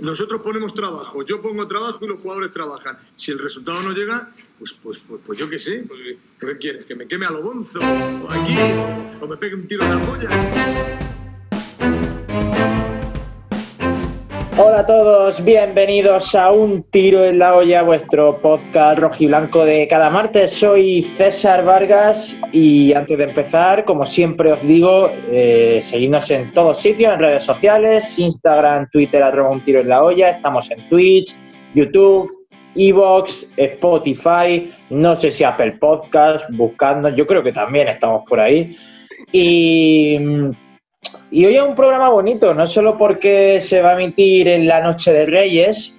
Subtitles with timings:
[0.00, 2.98] Nosotros ponemos trabajo, yo pongo trabajo y los jugadores trabajan.
[3.16, 6.00] Si el resultado no llega, pues, pues, pues, pues yo qué sé, pues,
[6.38, 6.86] ¿qué quieres?
[6.86, 7.78] ¿Que me queme a lo bonzo?
[7.78, 8.54] ¿O aquí?
[9.20, 11.09] ¿O me pegue un tiro en la polla?
[14.62, 20.10] Hola a todos, bienvenidos a Un Tiro en la Olla, vuestro podcast rojiblanco de cada
[20.10, 20.50] martes.
[20.50, 26.76] Soy César Vargas y antes de empezar, como siempre os digo, eh, seguidnos en todos
[26.76, 31.34] sitios, en redes sociales, Instagram, Twitter, arroba Un Tiro en la Olla, estamos en Twitch,
[31.74, 32.30] YouTube,
[32.74, 38.76] Evox, Spotify, no sé si Apple Podcast, buscando, yo creo que también estamos por ahí.
[39.32, 40.18] Y
[41.30, 44.80] y hoy es un programa bonito, no solo porque se va a emitir en la
[44.80, 45.98] Noche de Reyes,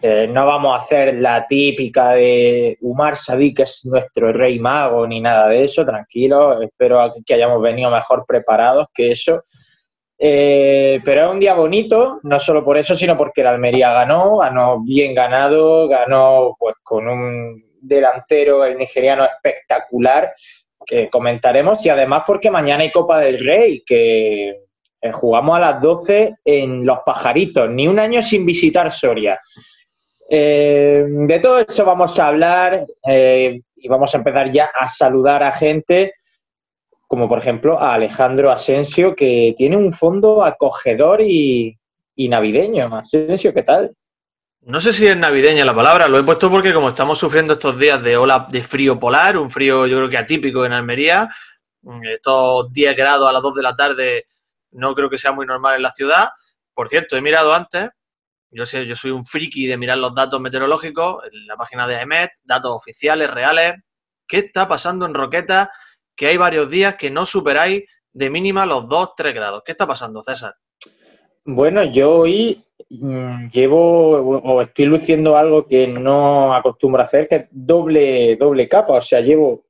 [0.00, 5.06] eh, no vamos a hacer la típica de Umar Sabi, que es nuestro rey mago,
[5.06, 9.42] ni nada de eso, tranquilo, espero que hayamos venido mejor preparados que eso.
[10.20, 14.38] Eh, pero es un día bonito, no solo por eso, sino porque la Almería ganó,
[14.38, 20.32] ganó bien ganado, ganó pues con un delantero, el nigeriano, espectacular,
[20.88, 24.48] que comentaremos, y además porque mañana hay Copa del Rey, que
[25.00, 29.38] eh, jugamos a las 12 en Los Pajaritos, ni un año sin visitar Soria.
[30.30, 35.42] Eh, de todo eso vamos a hablar eh, y vamos a empezar ya a saludar
[35.42, 36.14] a gente,
[37.06, 41.78] como por ejemplo a Alejandro Asensio, que tiene un fondo acogedor y,
[42.16, 42.96] navideño.
[42.96, 43.94] Asensio, ¿qué tal?
[44.68, 47.78] No sé si es navideña la palabra, lo he puesto porque como estamos sufriendo estos
[47.78, 51.26] días de ola de frío polar, un frío yo creo que atípico en Almería,
[52.02, 54.26] estos 10 grados a las 2 de la tarde
[54.72, 56.28] no creo que sea muy normal en la ciudad.
[56.74, 57.88] Por cierto, he mirado antes,
[58.50, 62.02] yo sé, yo soy un friki de mirar los datos meteorológicos en la página de
[62.02, 63.72] EMET, datos oficiales, reales.
[64.26, 65.70] ¿Qué está pasando en Roqueta?
[66.14, 69.62] Que hay varios días que no superáis de mínima los 2-3 grados.
[69.64, 70.56] ¿Qué está pasando, César?
[71.46, 77.36] Bueno, yo hoy mm, llevo o estoy luciendo algo que no acostumbro a hacer, que
[77.36, 78.94] es doble, doble capa.
[78.94, 79.66] O sea, llevo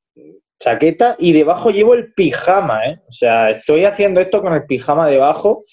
[0.59, 3.01] chaqueta y debajo llevo el pijama, ¿eh?
[3.09, 5.65] O sea, estoy haciendo esto con el pijama debajo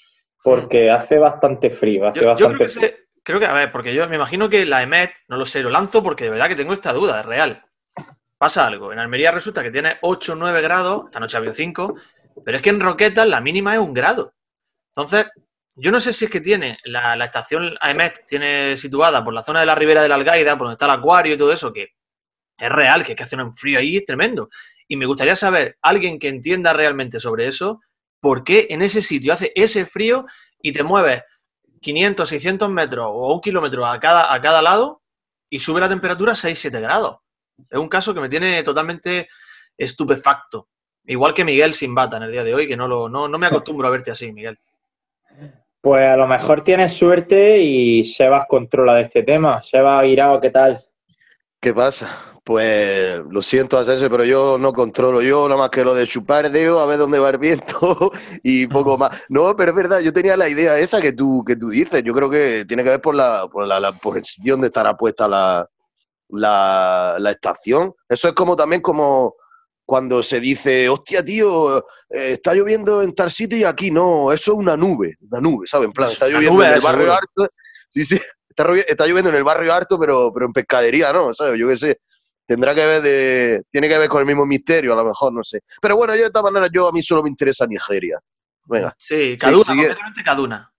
[0.43, 0.93] porque mm.
[0.93, 4.47] hace bastante frío, hace bastante creo, que creo que, a ver, porque yo me imagino
[4.47, 7.21] que la EMET, no lo sé, lo lanzo porque de verdad que tengo esta duda,
[7.21, 7.63] es real.
[8.37, 11.53] Pasa algo, en Almería resulta que tiene 8 o 9 grados, esta noche ha habido
[11.53, 11.95] 5,
[12.43, 14.33] pero es que en Roquetas la mínima es un grado.
[14.89, 15.25] Entonces,
[15.75, 19.43] yo no sé si es que tiene la, la estación AEMET, tiene situada por la
[19.43, 21.73] zona de la ribera de la Algaida, por donde está el acuario y todo eso,
[21.73, 21.95] que
[22.57, 24.49] es real, que es que hace un frío ahí tremendo.
[24.87, 27.81] Y me gustaría saber, alguien que entienda realmente sobre eso,
[28.21, 30.25] por qué en ese sitio hace ese frío
[30.61, 31.23] y te mueves
[31.81, 35.03] 500, 600 metros o un kilómetro a cada, a cada lado
[35.49, 37.17] y sube la temperatura a 6, 7 grados.
[37.69, 39.29] Es un caso que me tiene totalmente
[39.77, 40.69] estupefacto.
[41.05, 43.37] Igual que Miguel sin bata en el día de hoy, que no, lo, no, no
[43.37, 44.57] me acostumbro a verte así, Miguel.
[45.85, 49.61] Pues a lo mejor tienes suerte y Sebas controla de este tema.
[49.61, 50.83] Sebas Irao, ¿qué tal?
[51.61, 52.09] ¿Qué pasa?
[52.43, 55.21] Pues lo siento, Asensio, pero yo no controlo.
[55.21, 58.11] Yo nada más que lo de chupar dedo, a ver dónde va el viento
[58.43, 59.25] y poco más.
[59.29, 62.01] No, pero es verdad, yo tenía la idea esa que tú, que tú dices.
[62.01, 64.97] Yo creo que tiene que ver por la, por la, por el sitio donde estará
[64.97, 65.69] puesta la,
[66.29, 67.93] la, la, estación.
[68.09, 69.35] Eso es como también como
[69.85, 71.79] cuando se dice, hostia, tío,
[72.09, 74.31] eh, está lloviendo en tal sitio y aquí no.
[74.31, 75.87] Eso es una nube, una nube, ¿sabes?
[75.87, 77.47] En plan, está lloviendo en el barrio harto.
[77.89, 78.19] Sí, sí,
[78.49, 81.33] está, está, lloviendo en el barrio harto, pero, pero en pescadería, ¿no?
[81.33, 81.59] ¿Sabes?
[81.59, 81.99] Yo qué sé
[82.45, 85.43] tendrá que ver de, tiene que ver con el mismo misterio, a lo mejor, no
[85.43, 85.61] sé.
[85.81, 88.19] Pero bueno, yo de esta manera, yo a mí solo me interesa Nigeria.
[88.65, 88.95] Venga.
[88.97, 90.73] Sí, Kaduna, completamente Kaduna.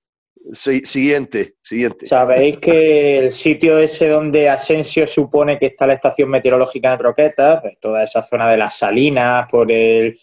[0.52, 2.06] Sí, siguiente, siguiente.
[2.06, 7.60] Sabéis que el sitio ese donde Asensio supone que está la estación meteorológica de Roquetas,
[7.62, 10.18] pues toda esa zona de las salinas, por el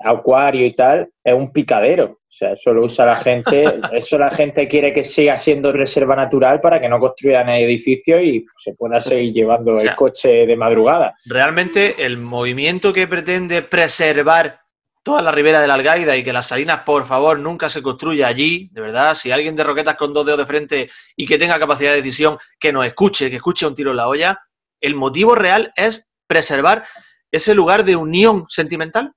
[0.00, 2.04] acuario y tal, es un picadero.
[2.04, 6.14] O sea, eso lo usa la gente, eso la gente quiere que siga siendo reserva
[6.14, 11.14] natural para que no construyan edificios y se pueda seguir llevando el coche de madrugada.
[11.24, 14.65] Realmente el movimiento que pretende preservar
[15.06, 18.26] toda la ribera de la Algaida y que las salinas, por favor, nunca se construya
[18.26, 21.60] allí, de verdad, si alguien de Roquetas con dos dedos de frente y que tenga
[21.60, 24.36] capacidad de decisión, que nos escuche, que escuche un tiro en la olla,
[24.80, 26.82] el motivo real es preservar
[27.30, 29.12] ese lugar de unión sentimental.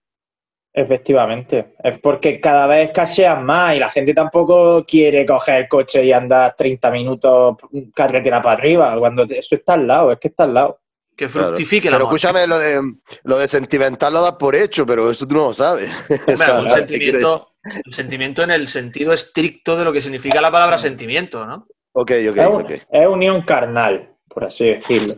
[0.71, 6.05] Efectivamente, es porque cada vez escasean más y la gente tampoco quiere coger el coche
[6.05, 7.57] y andar 30 minutos
[7.95, 10.78] carretera para arriba, cuando eso está al lado, es que está al lado.
[11.19, 12.79] Que fructifique la Pero escúchame, lo de,
[13.25, 15.91] lo de sentimental lo das por hecho, pero eso tú no lo sabes.
[16.61, 17.49] un sentimiento,
[17.91, 21.67] sentimiento en el sentido estricto de lo que significa la palabra sentimiento, ¿no?
[21.91, 22.71] Ok, ok, es, ok.
[22.89, 25.15] Es unión carnal, por así decirlo.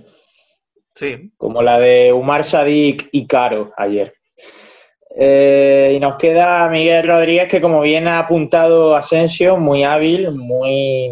[0.96, 1.34] Sí.
[1.38, 4.12] Como la de Umar Sadik y Caro ayer.
[5.16, 11.12] Eh, y nos queda Miguel Rodríguez, que como bien ha apuntado Asensio, muy hábil, muy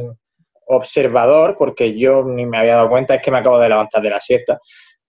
[0.69, 4.09] observador, porque yo ni me había dado cuenta, es que me acabo de levantar de
[4.09, 4.59] la siesta.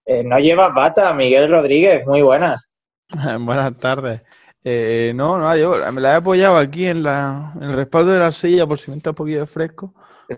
[0.05, 2.71] Eh, no llevas bata, Miguel Rodríguez, muy buenas.
[3.41, 4.23] buenas tardes.
[4.63, 8.19] Eh, no, no, yo me la he apoyado aquí en, la, en el respaldo de
[8.19, 9.95] la silla por si me entra un poquito de fresco,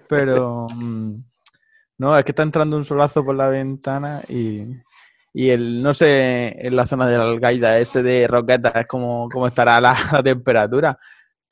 [0.09, 1.15] pero mm,
[1.99, 4.67] no, es que está entrando un solazo por la ventana y,
[5.33, 9.29] y el, no sé, en la zona de la Algaida, ese de Roqueta, es como,
[9.29, 10.99] como estará la, temperatura,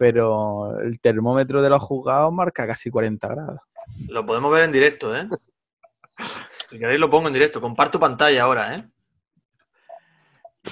[0.01, 3.61] pero el termómetro de los juzgados marca casi 40 grados.
[4.09, 5.29] Lo podemos ver en directo, ¿eh?
[6.71, 7.61] Si queréis lo pongo en directo.
[7.61, 8.89] Comparto pantalla ahora, ¿eh?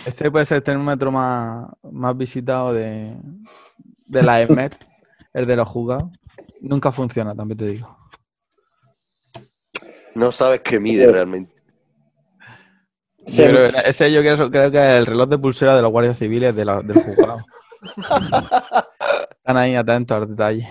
[0.06, 3.19] Ese puede ser el termómetro más, más visitado de,
[4.06, 4.75] de la EMET,
[5.34, 6.10] el de los juzgados.
[6.62, 7.98] Nunca funciona, también te digo.
[10.14, 11.52] No sabes qué mide realmente.
[13.26, 17.44] ese yo creo, que es el reloj de pulsera de los guardias civiles del juzgado.
[17.82, 20.66] Están ahí atentos a los detalles.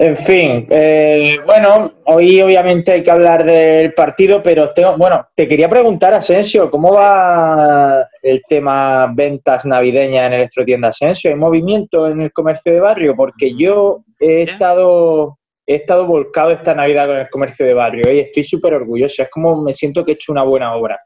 [0.00, 5.48] En fin, eh, bueno, hoy obviamente hay que hablar del partido, pero tengo, bueno, te
[5.48, 11.30] quería preguntar, Asensio, ¿cómo va el tema ventas navideñas en Electrotienda Asensio?
[11.30, 13.16] ¿Hay movimiento en el comercio de barrio?
[13.16, 18.20] Porque yo he estado, he estado volcado esta Navidad con el comercio de barrio y
[18.20, 19.24] estoy súper orgulloso.
[19.24, 21.00] Es como me siento que he hecho una buena obra.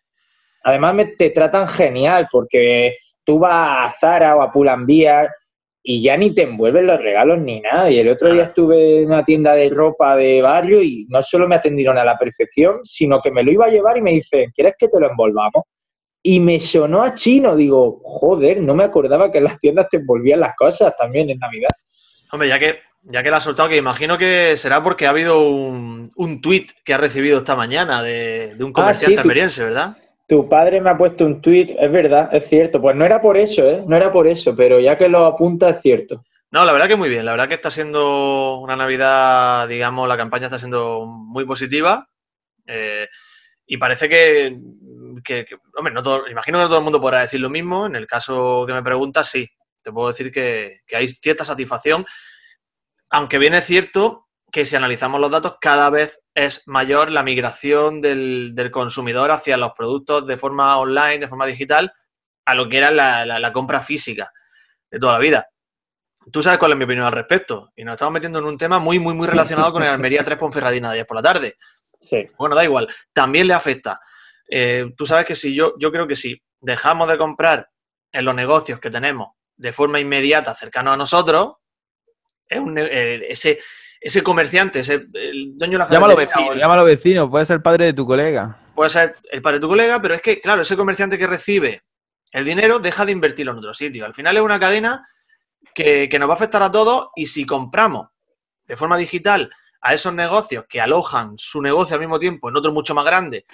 [0.65, 5.31] Además, me, te tratan genial porque tú vas a Zara o a Pull&Bear
[5.85, 7.91] y ya ni te envuelven los regalos ni nada.
[7.91, 11.49] Y el otro día estuve en una tienda de ropa de barrio y no solo
[11.49, 14.49] me atendieron a la perfección, sino que me lo iba a llevar y me dice,
[14.55, 15.65] ¿quieres que te lo envolvamos?
[16.23, 19.97] Y me sonó a chino, digo, joder, no me acordaba que en las tiendas te
[19.97, 21.71] envolvían las cosas también en Navidad.
[22.31, 25.49] Hombre, ya que, ya que la has soltado, que imagino que será porque ha habido
[25.49, 29.97] un, un tuit que ha recibido esta mañana de, un ah, comerciante ah, ¿verdad?
[30.27, 32.81] Tu padre me ha puesto un tuit, es verdad, es cierto.
[32.81, 33.83] Pues no era por eso, ¿eh?
[33.87, 36.25] No era por eso, pero ya que lo apunta es cierto.
[36.51, 37.25] No, la verdad que muy bien.
[37.25, 42.09] La verdad que está siendo una Navidad, digamos, la campaña está siendo muy positiva.
[42.67, 43.09] Eh,
[43.67, 44.59] y parece que,
[45.77, 47.87] hombre, no todo, imagino que no todo el mundo podrá decir lo mismo.
[47.87, 49.49] En el caso que me preguntas, sí.
[49.83, 52.05] Te puedo decir que, que hay cierta satisfacción.
[53.11, 58.01] Aunque bien es cierto que si analizamos los datos, cada vez es mayor la migración
[58.01, 61.93] del, consumidor hacia los productos de forma online, de forma digital,
[62.45, 64.33] a lo que era la, compra física
[64.91, 65.49] de toda la vida.
[66.31, 67.73] Tú sabes cuál es mi opinión al respecto.
[67.75, 70.39] Y nos estamos metiendo en un tema muy, muy, muy relacionado con el Almería 3
[70.39, 71.57] Ponferradina de ayer por la tarde.
[72.01, 72.29] Sí.
[72.39, 72.89] Bueno, da igual.
[73.13, 74.01] También le afecta.
[74.49, 77.69] Eh, tú sabes que si yo, yo creo que si dejamos de comprar
[78.13, 81.55] en los negocios que tenemos de forma inmediata cercanos a nosotros,
[82.47, 83.59] es un, eh, ese,
[84.03, 87.87] ese comerciante, ese el dueño de la llámalo vecino, llámalo vecino, puede ser el padre
[87.87, 88.59] de tu colega.
[88.75, 91.83] Puede ser el padre de tu colega, pero es que, claro, ese comerciante que recibe
[92.33, 94.05] el dinero deja de invertirlo en otro sitio.
[94.05, 95.07] Al final es una cadena
[95.75, 98.09] que, nos va a afectar a todos y si compramos
[98.65, 99.51] de forma digital
[99.81, 103.45] a esos negocios que alojan su negocio al mismo tiempo en otro mucho más grande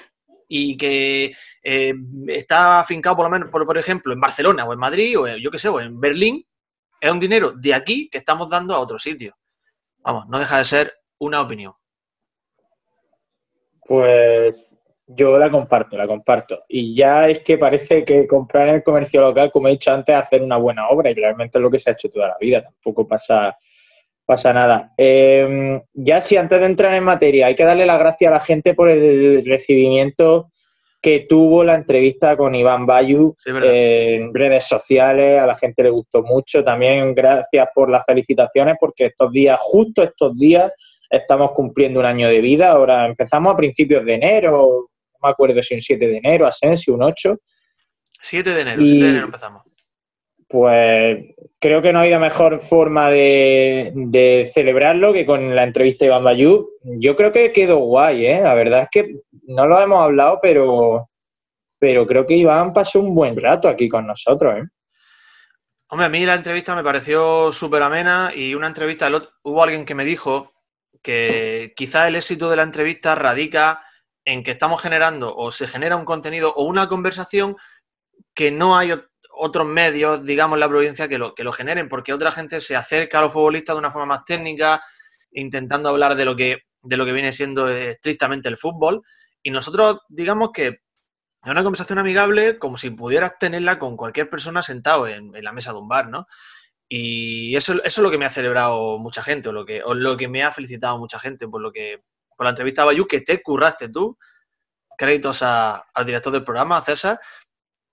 [0.48, 1.94] y que eh,
[2.28, 5.50] está afincado por lo menos, por, por, ejemplo, en Barcelona o en Madrid o yo
[5.50, 6.46] qué sé, o en Berlín,
[7.00, 9.36] es un dinero de aquí que estamos dando a otro sitio.
[10.02, 11.72] Vamos, no deja de ser una opinión.
[13.86, 14.74] Pues
[15.06, 16.64] yo la comparto, la comparto.
[16.68, 20.14] Y ya es que parece que comprar en el comercio local, como he dicho antes,
[20.14, 22.36] es hacer una buena obra y realmente es lo que se ha hecho toda la
[22.38, 22.62] vida.
[22.62, 23.56] Tampoco pasa,
[24.26, 24.92] pasa nada.
[24.96, 28.40] Em, ya si antes de entrar en materia, hay que darle las gracias a la
[28.40, 30.50] gente por el recibimiento
[31.00, 36.22] que tuvo la entrevista con Iván Bayu en redes sociales, a la gente le gustó
[36.22, 36.64] mucho.
[36.64, 40.72] También gracias por las felicitaciones, porque estos días, justo estos días,
[41.08, 42.70] estamos cumpliendo un año de vida.
[42.72, 46.94] Ahora empezamos a principios de enero, no me acuerdo si un 7 de enero, Asensio,
[46.94, 47.36] un 8.
[48.20, 49.67] 7 de enero, 7 de enero empezamos
[50.48, 56.10] pues creo que no ha habido mejor forma de, celebrarlo que con la entrevista de
[56.10, 56.70] Iván Bayú.
[56.82, 58.40] Yo creo que quedó guay, ¿eh?
[58.42, 61.10] La verdad es que no lo hemos hablado, pero,
[61.78, 64.64] pero creo que Iván pasó un buen rato aquí con nosotros, ¿eh?
[65.90, 69.10] Hombre, a mí la entrevista me pareció súper amena y una entrevista,
[69.42, 70.52] hubo alguien que me dijo
[71.02, 73.82] que quizá el éxito de la entrevista radica
[74.22, 77.56] en que estamos generando o se genera un contenido o una conversación
[78.34, 78.92] que no hay
[79.38, 82.76] otros medios, digamos, en la provincia que lo, que lo generen, porque otra gente se
[82.76, 84.82] acerca a los futbolistas de una forma más técnica,
[85.32, 89.02] intentando hablar de lo que, de lo que viene siendo estrictamente el fútbol.
[89.42, 94.60] Y nosotros, digamos que es una conversación amigable como si pudieras tenerla con cualquier persona
[94.60, 96.26] sentado en, la mesa de un bar, ¿no?
[96.88, 99.94] Y eso, eso, es lo que me ha celebrado mucha gente, o lo que, o
[99.94, 102.02] lo que me ha felicitado mucha gente por lo que,
[102.36, 104.18] por la entrevista a Bayú, que te curraste tú.
[104.96, 107.47] Créditos al director del programa, César, pero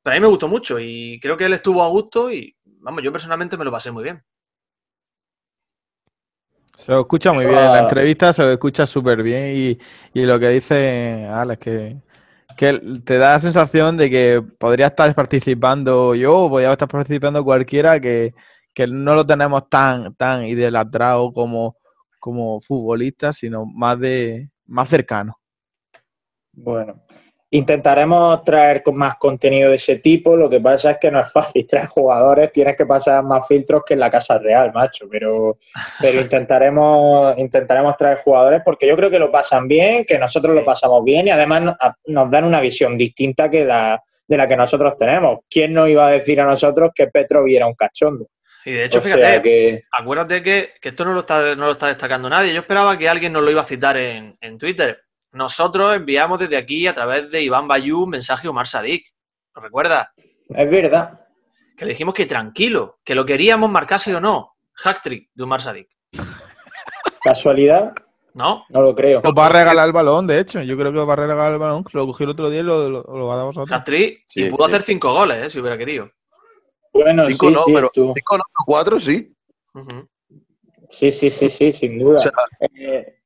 [0.06, 3.12] a mí me gustó mucho y creo que él estuvo a gusto y, vamos, yo
[3.12, 4.24] personalmente me lo pasé muy bien.
[6.78, 9.80] Se lo escucha muy bien, en la entrevista se lo escucha súper bien y,
[10.14, 11.98] y lo que dice Alex, que,
[12.58, 17.44] que te da la sensación de que podría estar participando yo o podría estar participando
[17.44, 18.36] cualquiera que,
[18.74, 21.78] que no lo tenemos tan, tan idolatrado como,
[22.20, 25.40] como futbolista, sino más de más cercano.
[26.52, 27.05] Bueno,
[27.58, 30.36] intentaremos traer con más contenido de ese tipo.
[30.36, 33.84] Lo que pasa es que no es fácil traer jugadores, tienes que pasar más filtros
[33.86, 35.08] que en la Casa Real, macho.
[35.10, 35.58] Pero,
[36.00, 40.64] pero intentaremos, intentaremos traer jugadores porque yo creo que lo pasan bien, que nosotros lo
[40.66, 44.96] pasamos bien y además nos, dan una visión distinta que la, de la que nosotros
[44.98, 45.40] tenemos.
[45.50, 48.28] ¿Quién nos iba a decir a nosotros que Petro viera un cachondo?
[48.66, 51.72] Y de hecho, O fíjate, que- acuérdate que, que esto no lo, está, no lo
[51.74, 52.52] está destacando nadie.
[52.52, 55.05] Yo esperaba que alguien nos lo iba a citar en, en Twitter.
[55.36, 59.06] Nosotros enviamos desde aquí, a través de Iván Bayú, un mensaje a Omar Sadik.
[59.54, 60.08] ¿Lo recuerdas?
[60.48, 61.20] Es verdad.
[61.78, 64.54] Que le dijimos que tranquilo, que lo queríamos marcase o no.
[64.76, 65.90] Hack trick de Omar Sadik.
[67.22, 67.94] ¿Casualidad?
[68.34, 68.64] ¿No?
[68.70, 69.22] No lo creo.
[69.24, 70.62] Os va a regalar el balón, de hecho.
[70.62, 71.84] Yo creo que os va a regalar el balón.
[71.84, 73.70] que Lo cogí el otro día y lo, lo, lo va a dar vosotros.
[73.70, 74.72] Hack trick Sí, y pudo sí.
[74.74, 76.10] hacer cinco goles, eh, si hubiera querido.
[76.94, 78.14] Bueno, Cinco sí, no, sí, pero tú.
[78.16, 79.36] cinco no, cuatro sí.
[80.92, 82.20] Sí, sí, sí, sí, sin duda.
[82.20, 82.32] O sea,
[82.80, 83.20] Eh,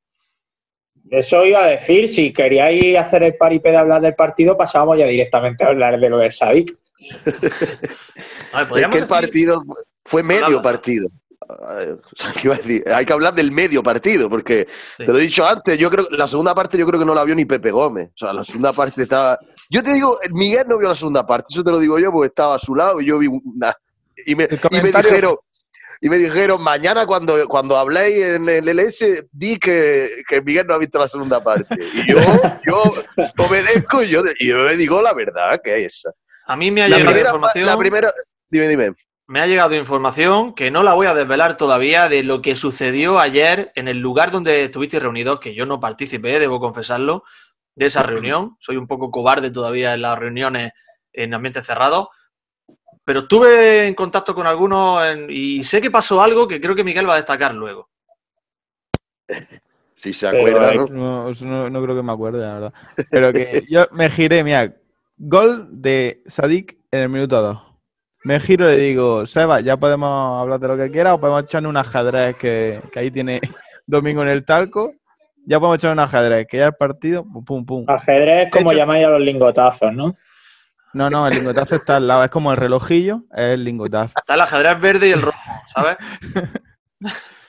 [1.10, 5.06] eso iba a decir, si queríais hacer el paripé de hablar del partido, pasábamos ya
[5.06, 6.76] directamente a hablar de lo de Sadik.
[8.52, 9.62] A ver, es que el decir- partido
[10.04, 11.08] fue medio partido.
[11.48, 12.84] O sea, ¿qué iba a decir?
[12.94, 15.04] Hay que hablar del medio partido, porque Sí.
[15.04, 17.24] te lo he dicho antes, yo creo la segunda parte yo creo que no la
[17.24, 18.10] vio ni Pepe Gómez.
[18.10, 19.36] O sea, la segunda parte estaba.
[19.68, 22.28] Yo te digo, Miguel no vio la segunda parte, eso te lo digo yo porque
[22.28, 23.74] estaba a su lado y yo vi una.
[24.26, 25.36] Y me, y me dijeron,
[26.00, 30.74] y me dijeron, mañana cuando, cuando habléis en el LS, di que, que Miguel no
[30.74, 31.76] ha visto la segunda parte.
[31.94, 32.18] Y yo,
[32.66, 32.82] yo
[33.38, 36.12] obedezco y yo, y yo me digo la verdad, que es esa.
[36.46, 37.66] A mí me ha La llegado primera, información.
[37.66, 38.12] la primera,
[38.48, 38.94] dime, dime.
[39.26, 43.20] Me ha llegado información que no la voy a desvelar todavía de lo que sucedió
[43.20, 47.22] ayer en el lugar donde estuvisteis reunidos, que yo no participé, debo confesarlo,
[47.76, 48.56] de esa reunión.
[48.58, 50.72] Soy un poco cobarde todavía en las reuniones
[51.12, 52.08] en ambientes cerrados.
[53.10, 56.84] Pero estuve en contacto con algunos en- y sé que pasó algo que creo que
[56.84, 57.88] Miguel va a destacar luego.
[59.94, 60.86] Si se acuerda, ¿no?
[60.86, 62.72] No, no, no creo que me acuerde, la verdad.
[63.10, 64.72] Pero que yo me giré, mira,
[65.18, 67.58] gol de Sadik en el minuto 2.
[68.22, 71.42] Me giro y le digo, Seba, ya podemos hablar de lo que quieras o podemos
[71.42, 73.40] echar un ajedrez que, que ahí tiene
[73.86, 74.94] Domingo en el talco.
[75.44, 77.84] Ya podemos echar un ajedrez, que ya el partido, pum, pum, pum.
[77.88, 80.14] Ajedrez, como hecho- llamáis a los lingotazos, ¿no?
[80.92, 84.14] No, no, el lingotazo está al lado, es como el relojillo, es el lingotazo.
[84.16, 85.38] Está el ajedrez verde y el rojo,
[85.72, 85.96] ¿sabes?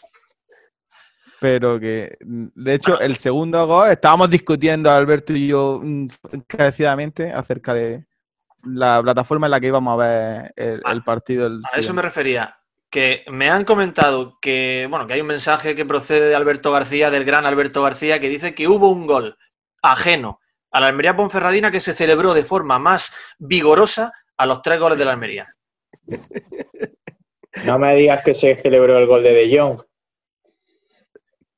[1.40, 7.74] Pero que, de hecho, el segundo gol, estábamos discutiendo Alberto y yo mm, encarecidamente acerca
[7.74, 8.06] de
[8.64, 11.48] la plataforma en la que íbamos a ver el, el partido.
[11.48, 12.58] el A eso me refería.
[12.92, 17.10] Que me han comentado que, bueno, que hay un mensaje que procede de Alberto García,
[17.10, 19.36] del gran Alberto García, que dice que hubo un gol
[19.82, 20.41] ajeno
[20.72, 24.98] a la Almería Ponferradina que se celebró de forma más vigorosa a los tres goles
[24.98, 25.56] de la Almería.
[27.66, 29.82] No me digas que se celebró el gol de De Jong.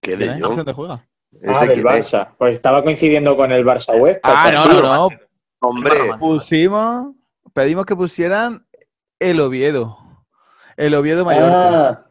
[0.01, 0.49] ¿Qué ¿Quién de yo?
[0.49, 1.07] ¿Dónde juega?
[1.47, 1.83] Ah, del es.
[1.85, 2.29] Barça.
[2.37, 4.21] Pues estaba coincidiendo con el Barça Huesca.
[4.23, 5.09] Ah, no, no, no.
[5.59, 5.93] Hombre.
[6.19, 7.15] Pusimos,
[7.53, 8.65] pedimos que pusieran
[9.19, 9.97] el Oviedo.
[10.75, 11.89] El Oviedo Mallorca.
[11.89, 12.05] Ah,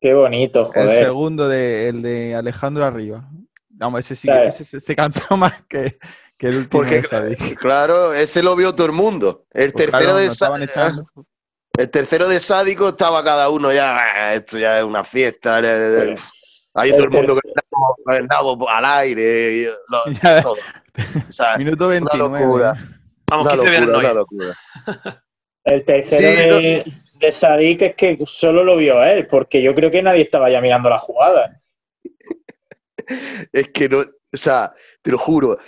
[0.00, 1.04] qué bonito, el joder.
[1.06, 3.28] segundo de, el de Alejandro Arriba.
[3.70, 4.48] Vamos, ese sí que Claro.
[4.48, 5.96] ese se, se cantó más que,
[6.42, 7.56] que el último porque de Sadik.
[7.58, 9.46] claro, ese lo vio todo el mundo.
[9.52, 11.06] El Pues tercero claro, de echando.
[11.78, 15.60] el tercero de Sádico estaba cada uno ya, "Ah, esto ya es una fiesta.
[15.60, 16.24] eh, eh, Sí.
[16.74, 19.52] Hay El todo el mundo terc- con el nabo- con el nabo al aire.
[19.52, 20.04] y lo-
[20.42, 20.56] todo.
[21.28, 22.40] O sea, Minuto una 29.
[22.40, 22.74] locura.
[23.30, 24.14] Vamos, Una 15 locura, viernes una hoy.
[24.16, 25.22] locura.
[25.64, 29.90] El tercero Sí, de, de Sadik es que solo lo vio él, porque yo creo
[29.92, 31.60] que nadie estaba ya mirando la jugada.
[33.52, 34.72] Es que no, o sea,
[35.02, 35.58] te lo juro.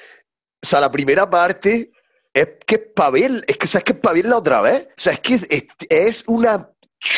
[0.64, 1.92] O sea, la primera parte
[2.32, 4.86] es que es para ver, es que, o sea, es para verla otra vez.
[4.86, 6.70] O sea, es que es, una,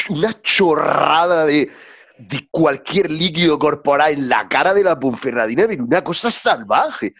[0.09, 1.71] una chorrada de,
[2.19, 7.15] de cualquier líquido corporal en la cara de la Ponferradina, pero una cosa salvaje.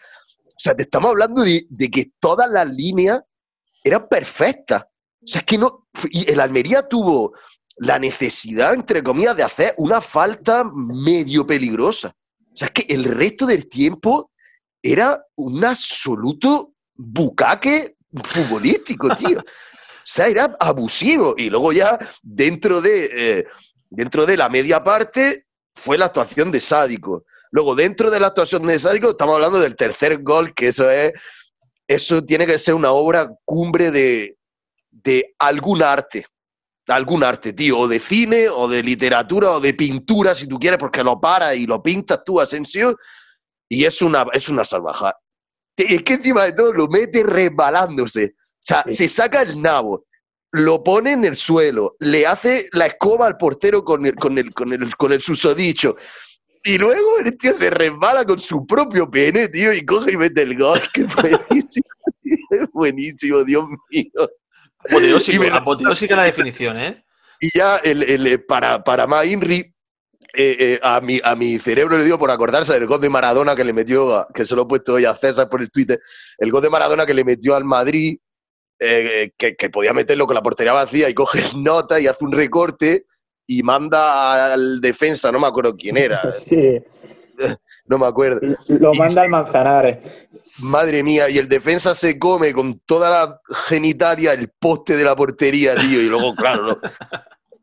[0.47, 3.21] O sea, te estamos hablando de, de que todas las líneas
[3.81, 4.83] eran perfectas.
[4.83, 5.87] O sea, es que no.
[6.11, 7.35] Y el Almería tuvo
[7.77, 12.13] la necesidad, entre comillas, de hacer una falta medio peligrosa.
[12.51, 14.31] O sea, es que el resto del tiempo
[14.81, 19.39] era un absoluto bucaque futbolístico, tío.
[20.07, 21.35] O sea, era abusivo.
[21.37, 23.45] Y luego ya, dentro de, eh,
[23.89, 27.25] dentro de la media parte, fue la actuación de Sádico.
[27.51, 31.11] Luego, dentro de la actuación de Sádico, estamos hablando del tercer gol, que eso es.
[31.85, 34.37] Eso tiene que ser una obra cumbre de,
[34.91, 36.25] de algún arte.
[36.87, 40.79] algún arte, tío, o de cine, o de literatura, o de pintura, si tú quieres,
[40.79, 42.95] porque lo paras y lo pintas tú, Asensio,
[43.69, 45.17] y es una, es una salvajada.
[45.75, 48.35] Es que encima de todo lo mete resbalándose.
[48.35, 48.95] O sea, Sí.
[48.95, 50.05] se saca el nabo,
[50.51, 54.53] lo pone en el suelo, le hace la escoba al portero con el, con el,
[54.53, 55.95] con el, con el susodicho.
[56.63, 60.41] Y luego el tío se resbala con su propio pene, tío, y coge y mete
[60.41, 60.81] el gol.
[60.93, 61.85] Que es buenísimo,
[62.23, 64.29] tío, es buenísimo, Dios mío.
[65.53, 67.03] Apoteósico, la definición, ¿eh?
[67.39, 69.73] Y ya el, el, eh, para, para más Inri,
[70.37, 73.55] eh, eh, a, mi, a mi cerebro le dio por acordarse del gol de Maradona
[73.55, 75.99] que le metió, a- que se lo he puesto hoy a César por el Twitter,
[76.37, 78.17] el gol de Maradona que le metió al Madrid,
[78.79, 82.31] eh, que, que podía meterlo con la portería vacía y coge nota y hace un
[82.31, 83.05] recorte
[83.47, 86.79] y manda al defensa, no me acuerdo quién era, Sí,
[87.87, 88.39] no me acuerdo.
[88.67, 89.97] lo Y manda al Manzanares.
[90.59, 95.15] Madre mía, y el defensa se come con toda la genitalia el poste de la
[95.15, 96.01] portería, tío.
[96.01, 96.79] Y luego, claro, lo-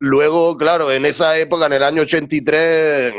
[0.05, 3.13] luego, claro, en esa época, en el año 83,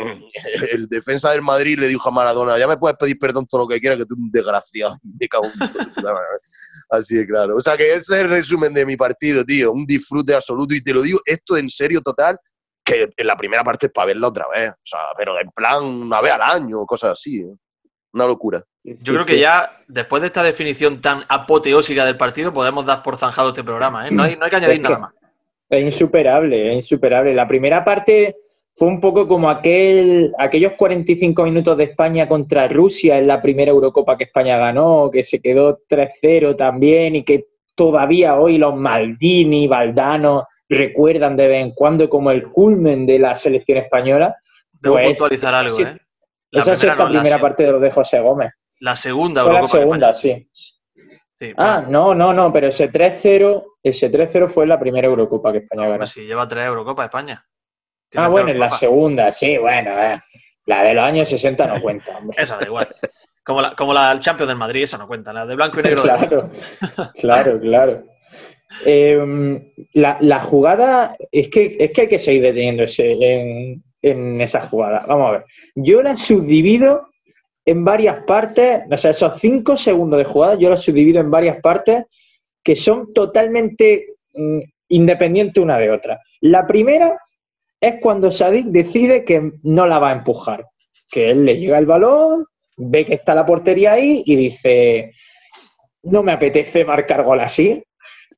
[0.71, 3.67] el defensa del Madrid le dijo a Maradona, ya me puedes pedir perdón todo lo
[3.67, 4.97] que quieras, que tú eres un desgraciado.
[5.19, 5.51] Me cago en.
[6.89, 7.55] Así de claro.
[7.57, 9.71] O sea que ese es el resumen de mi partido, tío.
[9.71, 10.75] Un disfrute absoluto.
[10.75, 12.37] Y te lo digo, esto en serio total,
[12.83, 14.69] que en la primera parte es para verla otra vez.
[14.69, 17.39] O sea, pero en plan una vez al año, cosas así.
[17.39, 17.55] ¿eh?
[18.13, 18.63] Una locura.
[18.83, 23.17] Yo creo que ya, después de esta definición tan apoteósica del partido, podemos dar por
[23.17, 24.11] zanjado este programa, ¿eh?
[24.11, 25.13] No hay, no hay que añadir Es que- nada más.
[25.77, 27.33] Es insuperable, es insuperable.
[27.33, 28.35] La primera parte
[28.73, 33.71] fue un poco como aquel, aquellos 45 minutos de España contra Rusia en la primera
[33.71, 39.67] Eurocopa que España ganó, que se quedó 3-0 también y que todavía hoy los Maldini,
[39.67, 44.35] Valdano recuerdan de vez en cuando como el culmen de la selección española.
[44.81, 45.83] Debo Pues, puntualizar algo, sí.
[45.83, 45.97] ¿eh?
[46.51, 48.51] La Esa es primera esta no, la primera parte de los de José Gómez.
[48.79, 50.49] La segunda Fue la Eurocopa de segunda, sí.
[51.57, 55.83] Ah, no, no, no, pero ese 3-0, ese 3-0 fue la primera Eurocopa que España
[55.83, 55.93] ganó.
[55.93, 57.45] hombre, si lleva tres Eurocopas España.
[58.09, 60.19] Tiene Ah, bueno, en la segunda, sí, bueno, eh.
[60.65, 62.35] la de los años 60 no cuenta, hombre.
[62.41, 62.87] Esa da igual.
[63.43, 65.31] Como la, como la del Champions del Madrid, esa no cuenta.
[65.31, 66.01] La de blanco y negro.
[66.03, 66.49] claro,
[67.13, 68.03] claro, claro.
[68.83, 74.41] Eh, la, la jugada, es que, es que hay que seguir deteniendo ese, en, en
[74.41, 75.05] esa jugada.
[75.07, 75.45] Vamos a ver.
[75.75, 77.09] Yo la subdivido
[77.63, 81.61] en varias partes, o sea, esos cinco segundos de jugada, yo la subdivido en varias
[81.61, 82.05] partes
[82.65, 86.19] que son totalmente mm, independientes una de otra.
[86.41, 87.17] La primera
[87.79, 90.65] es cuando Sadik decide que no la va a empujar,
[91.09, 95.13] que él le llega el balón, ve que está la portería ahí y dice,
[96.03, 97.83] no me apetece marcar gol así.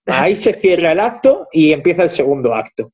[0.05, 2.91] Ahí se cierra el acto y empieza el segundo acto.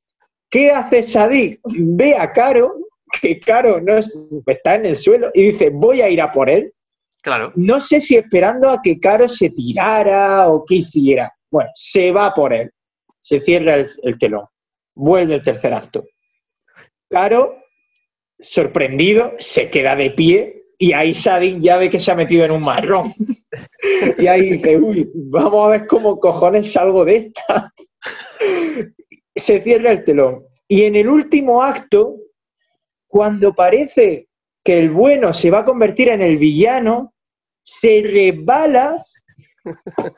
[0.49, 1.59] ¿Qué hace Sadik?
[1.63, 2.75] Ve a Caro,
[3.21, 4.15] que Caro no es-
[4.45, 6.73] está en el suelo, y dice, voy a ir a por él.
[7.23, 7.53] Claro.
[7.55, 11.33] No sé si esperando a que Caro se tirara o qué hiciera.
[11.49, 12.69] Bueno, se va por él.
[13.21, 14.45] Se cierra el, el telón.
[14.93, 16.03] Vuelve el tercer acto.
[17.09, 17.63] Caro,
[18.39, 22.51] sorprendido, se queda de pie y ahí Sadik ya ve que se ha metido en
[22.51, 23.13] un marrón.
[24.17, 27.71] y ahí dice, uy, vamos a ver cómo cojones salgo de esta.
[29.33, 30.43] se cierra el telón.
[30.67, 32.17] Y en el último acto,
[33.07, 34.27] cuando parece
[34.63, 37.13] que el bueno se va a convertir en el villano,
[37.63, 39.03] se resbala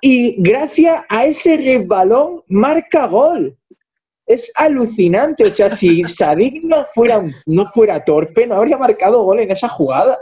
[0.01, 3.57] y gracias a ese resbalón marca gol.
[4.25, 5.45] Es alucinante.
[5.45, 9.69] O sea, si Sadik no fuera, no fuera torpe, no habría marcado gol en esa
[9.69, 10.19] jugada.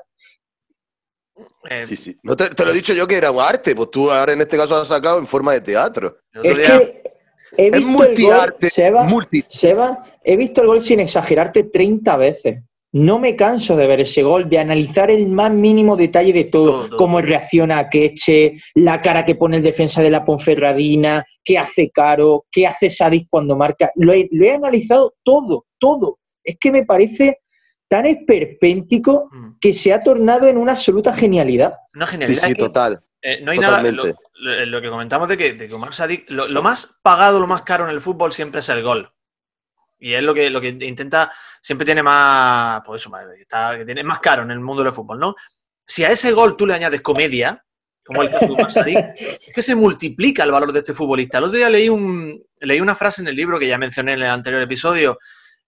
[1.69, 2.17] Eh, Sí, sí.
[2.23, 4.41] No te, te lo he dicho yo que era un arte, pues tú ahora en
[4.41, 6.17] este caso has sacado en forma de teatro.
[6.43, 7.03] Es que
[7.57, 9.45] he Es visto el gol, multiarte, Seba, multi.
[9.47, 12.63] Seba, he visto el gol sin exagerarte 30 veces.
[12.93, 16.71] No me canso de ver ese gol, de analizar el más mínimo detalle de todo,
[16.71, 16.97] Todo, todo.
[16.97, 21.89] cómo reacciona a Queche, la cara que pone el defensa de la Ponferradina, qué hace
[21.89, 23.91] Caro, qué hace Sadik cuando marca.
[23.95, 26.19] Lo he, lo he analizado todo, todo.
[26.43, 27.39] Es que me parece
[27.89, 29.57] tan esperpéntico Mm.
[29.59, 31.73] que se ha tornado en una absoluta genialidad.
[31.95, 32.47] Una genialidad.
[32.47, 33.01] sí, total.
[33.21, 33.97] eh, no hay totalmente.
[33.97, 34.15] nada.
[34.35, 37.39] Lo, lo- lo que comentamos de que, de que Omar Sadik, lo, lo más pagado,
[37.39, 39.09] lo más caro en el fútbol siempre es el gol.
[40.03, 44.03] Y es lo que, lo que intenta, siempre tiene más, pues eso, está, que tiene
[44.03, 45.33] más caro en el mundo del fútbol, ¿no?
[45.87, 47.63] Si a ese gol tú le añades comedia,
[48.03, 51.37] como el caso de Omar Sadik, es que se multiplica el valor de este futbolista.
[51.37, 54.23] El otro día leí, un, leí una frase en el libro que ya mencioné en
[54.23, 55.19] el anterior episodio,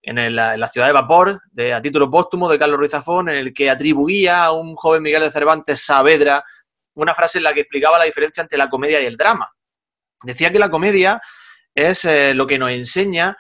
[0.02, 3.30] en, el- en la ciudad de Vapor, de, a título póstumo de Carlos Ruiz Zafón,
[3.30, 6.43] en el que atribuía a un joven Miguel de Cervantes Saavedra
[6.95, 9.50] una frase en la que explicaba la diferencia entre la comedia y el drama.
[10.24, 11.21] Decía que la comedia
[11.74, 13.38] es eh, lo que nos enseña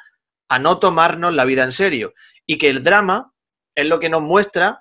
[0.47, 2.13] a no tomarnos la vida en serio
[2.45, 3.33] y que el drama
[3.73, 4.79] es lo que nos muestra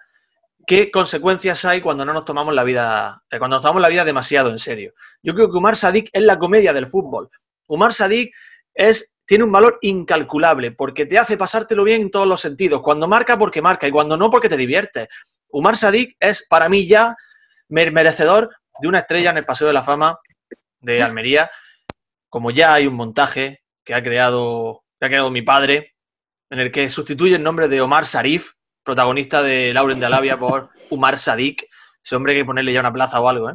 [0.66, 4.04] qué consecuencias hay cuando no nos tomamos la vida, eh, cuando nos tomamos la vida
[4.04, 4.94] demasiado en serio.
[5.22, 7.28] Yo creo que Umar Sadik es la comedia del fútbol.
[7.66, 8.34] Umar Sadik
[8.74, 12.82] es tiene un valor incalculable porque te hace pasártelo bien en todos los sentidos.
[12.82, 15.08] Cuando marca, porque marca y cuando no, porque te diviertes.
[15.48, 17.16] Umar Sadik es para mí ya
[17.68, 18.50] merecedor
[18.80, 20.18] de una estrella en el Paseo de la Fama
[20.80, 21.50] de Almería,
[22.28, 25.94] como ya hay un montaje que ha creado, que ha creado mi padre,
[26.50, 28.52] en el que sustituye el nombre de Omar Sarif,
[28.84, 31.66] protagonista de Lauren de Alavia, por Umar Sadik.
[32.04, 33.54] Ese hombre hay que ponerle ya una plaza o algo, ¿eh?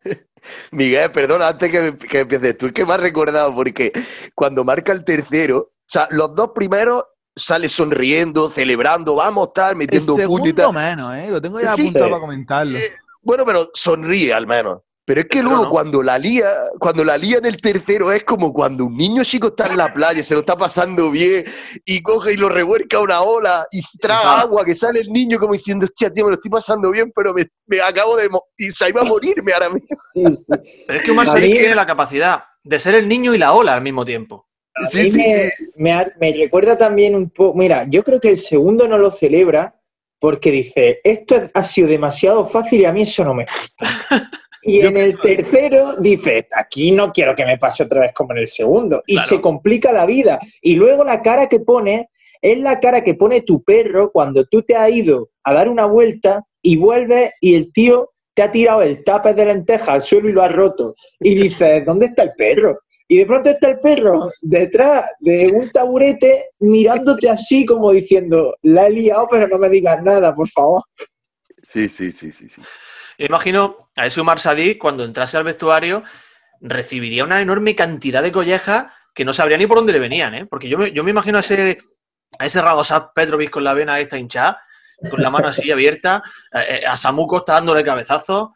[0.70, 3.92] Miguel, perdona, antes que, que empieces tú, es que me has recordado porque
[4.34, 7.04] cuando marca el tercero, o sea, los dos primeros
[7.36, 10.74] sale sonriendo, celebrando, vamos a estar metiendo el puño y segundo tal.
[10.74, 11.28] menos, ¿eh?
[11.30, 11.82] Lo tengo ya Sí.
[11.82, 12.10] apuntado Sí.
[12.10, 12.78] para comentarlo.
[12.78, 14.80] Eh, bueno, pero sonríe al menos.
[15.08, 15.70] Pero es que luego no.
[15.70, 16.46] cuando la lía,
[16.78, 19.92] cuando la lía en el tercero es como cuando un niño chico está en la
[19.92, 21.44] playa, se lo está pasando bien
[21.86, 25.54] y coge y lo revuelca una ola y traga agua, que sale el niño como
[25.54, 28.28] diciendo, hostia, tío, me lo estoy pasando bien, pero me, me acabo de...
[28.58, 29.88] Y se iba a morirme ahora mismo.
[30.14, 30.82] Sí, sí.
[30.86, 33.72] Pero es que Sadik mí- tiene la capacidad de ser el niño y la ola
[33.74, 34.46] al mismo tiempo.
[34.74, 35.64] A Sí, mí sí, me, sí.
[35.76, 37.56] me me recuerda también un poco.
[37.58, 39.74] Mira, yo creo que el segundo no lo celebra
[40.20, 43.86] porque dice: Esto es- ha sido demasiado fácil y a mí eso no me gusta.
[44.68, 48.32] Y Yo en el tercero dice: Aquí no quiero que me pase otra vez como
[48.32, 49.02] en el segundo.
[49.06, 49.28] Y Claro.
[49.28, 50.38] se complica la vida.
[50.62, 52.10] Y luego la cara que pone
[52.42, 55.86] es la cara que pone tu perro cuando tú te has ido a dar una
[55.86, 60.28] vuelta y vuelves y el tío te ha tirado el tape de lenteja al suelo
[60.28, 60.94] y lo ha roto.
[61.18, 62.78] Y dices, ¿dónde está el perro?
[63.08, 68.86] Y de pronto está el perro detrás de un taburete mirándote así como diciendo, la
[68.86, 70.82] he liado, pero no me digas nada, por favor.
[71.66, 72.60] Sí, sí, sí, sí, sí.
[73.18, 76.04] Yo imagino a ese Umar Sadik, cuando entrase al vestuario,
[76.60, 80.46] recibiría una enorme cantidad de collejas que no sabría ni por dónde le venían, ¿eh?
[80.46, 81.78] Porque yo me, yo me imagino a ese,
[82.38, 84.62] a ese Radosat Petrovic con la vena esta hinchada,
[85.10, 88.50] con la mano así abierta, eh, eh, a Samuco está dándole cabezazos.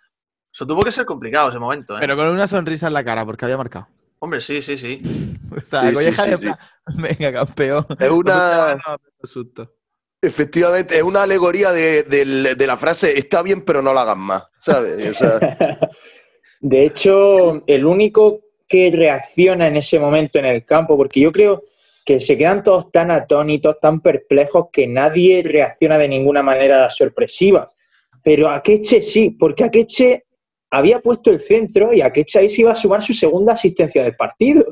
[0.55, 2.01] Eso tuvo que ser complicado ese momento, ¿eh?
[2.01, 3.89] Pero con una sonrisa en la cara, porque había marcado.
[4.21, 5.01] Hombre, sí, sí, sí.
[5.51, 6.55] O sea, Sí, la sí, colleja sí, de
[6.87, 7.87] venga, campeón.
[7.99, 8.75] Es una...
[8.75, 9.75] No, no, susto.
[10.23, 14.45] Efectivamente, es una alegoría de, de la frase, está bien, pero no la hagas más,
[14.57, 15.11] ¿sabes?
[15.11, 15.79] O sea,
[16.63, 21.65] De hecho, el único que reacciona en ese momento en el campo, porque yo creo
[22.07, 27.69] que se quedan todos tan atónitos, tan perplejos, que nadie reacciona de ninguna manera sorpresiva.
[28.23, 30.25] Pero Akeche sí, porque Akeche
[30.71, 34.15] había puesto el centro y Akeche ahí se iba a sumar su segunda asistencia del
[34.15, 34.65] partido.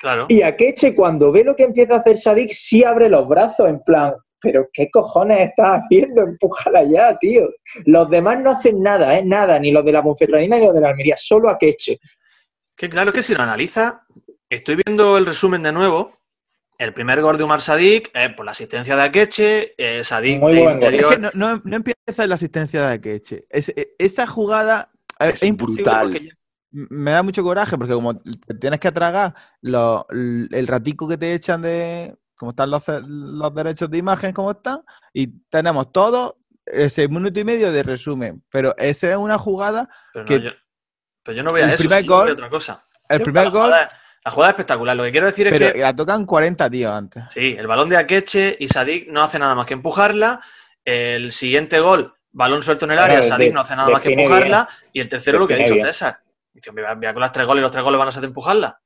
[0.00, 0.26] Claro.
[0.28, 3.80] Y Akeche, cuando ve lo que empieza a hacer Sadik, sí abre los brazos, en
[3.80, 6.22] plan, pero ¿qué cojones estás haciendo?
[6.22, 7.48] Empújala ya, tío.
[7.86, 9.24] Los demás no hacen nada, ¿eh?
[9.24, 11.98] Nada, ni los de la Ponferradina ni los de la Almería, solo Akeche.
[12.76, 14.02] Que claro, que si lo analiza,
[14.48, 16.16] estoy viendo el resumen de nuevo.
[16.78, 20.54] El primer gol de Umar Sadik es por la asistencia de Akeche, eh, Sadik Muy
[20.54, 20.94] de buen gol.
[20.94, 21.10] Es interior.
[21.10, 23.46] que no, no, no empieza en la asistencia de Akeche.
[23.50, 26.16] Es, e- esa jugada eh, Es brutal.
[26.70, 31.34] me da mucho coraje porque como te tienes que tragar lo- el ratico que te
[31.34, 37.08] echan de cómo están los, los derechos de imagen, cómo están, y tenemos todo ese
[37.08, 38.42] minuto y medio de resumen.
[38.50, 40.50] Pero esa es una jugada, Pero, no, que- yo,
[41.24, 42.84] pero yo no veo el eso, primer gol- otra cosa.
[43.08, 43.92] el primer la gol, jugada-
[44.24, 44.96] la jugada es espectacular.
[44.96, 47.24] Lo que quiero decir es pero que la tocan 40 tíos antes.
[47.32, 50.40] Sí, el balón de Akeche y Sadik no hace nada más que empujarla.
[50.84, 54.02] El siguiente gol, balón suelto en el área, Bueno, Sadik de- no hace nada más
[54.02, 54.68] que empujarla.
[54.92, 55.86] Y el tercero, lo que ha dicho bien.
[55.86, 56.20] César.
[56.52, 58.80] Dice, "Mira, mira, con las tres goles, los tres goles van a ser de empujarla.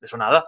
[0.00, 0.46] Eso nada.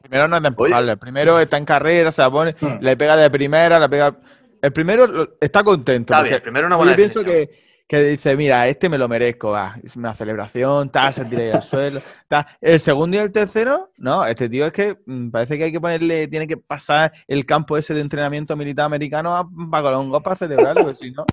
[0.00, 2.78] Primero no es de empujarle, el primero está en carrera, se la pone, Hmm.
[2.80, 4.16] le pega de primera, le pega.
[4.60, 6.12] El primero está contento.
[6.12, 7.50] Está porque bien, primero una buena yo pienso que,
[7.88, 9.76] que dice, mira, este me lo merezco, va.
[9.82, 12.00] Es una celebración, tal, se tira ahí al suelo.
[12.28, 12.46] tal.
[12.60, 15.80] El segundo y el tercero, no, este tío es que mm, parece que hay que
[15.80, 20.82] ponerle, tiene que pasar el campo ese de entrenamiento militar americano a Bacolongo para celebrarlo,
[20.84, 21.24] porque si no.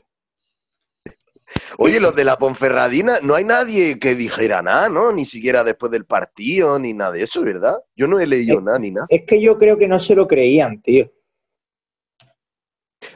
[1.77, 5.11] Oye, los de la Ponferradina, no hay nadie que dijera nada, ¿no?
[5.11, 7.77] Ni siquiera después del partido, ni nada de eso, ¿verdad?
[7.95, 9.07] Yo no he leído Eh, nada, ni nada.
[9.09, 11.11] Es que yo creo que no se lo creían, tío.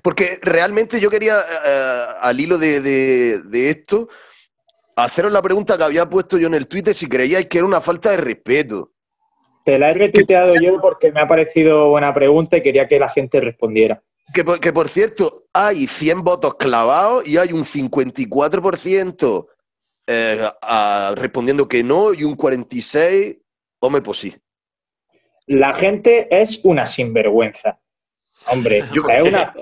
[0.01, 4.07] Porque realmente yo quería, eh, al hilo de, de- de esto,
[4.95, 7.81] haceros la pregunta que había puesto yo en el Twitter si creíais que era una
[7.81, 8.91] falta de respeto.
[9.65, 13.09] Te la he retuiteado yo porque me ha parecido buena pregunta y quería que la
[13.09, 14.01] gente respondiera.
[14.33, 19.47] Que por, que por cierto, hay 100 votos clavados y hay un 54%
[20.07, 23.39] eh, a- respondiendo que no y un 46%,
[23.79, 24.35] hombre, pues sí.
[25.47, 27.79] La gente es una sinvergüenza.
[28.47, 29.53] Hombre, Yo- es una,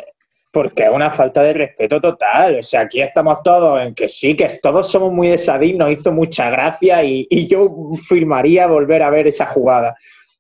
[0.52, 2.60] porque es una falta de respeto total.
[2.60, 5.92] O sea, aquí estamos todos en que sí, que todos somos muy de Sadik, nos
[5.92, 7.70] hizo mucha gracia y, y yo
[8.08, 9.96] firmaría volver a ver esa jugada.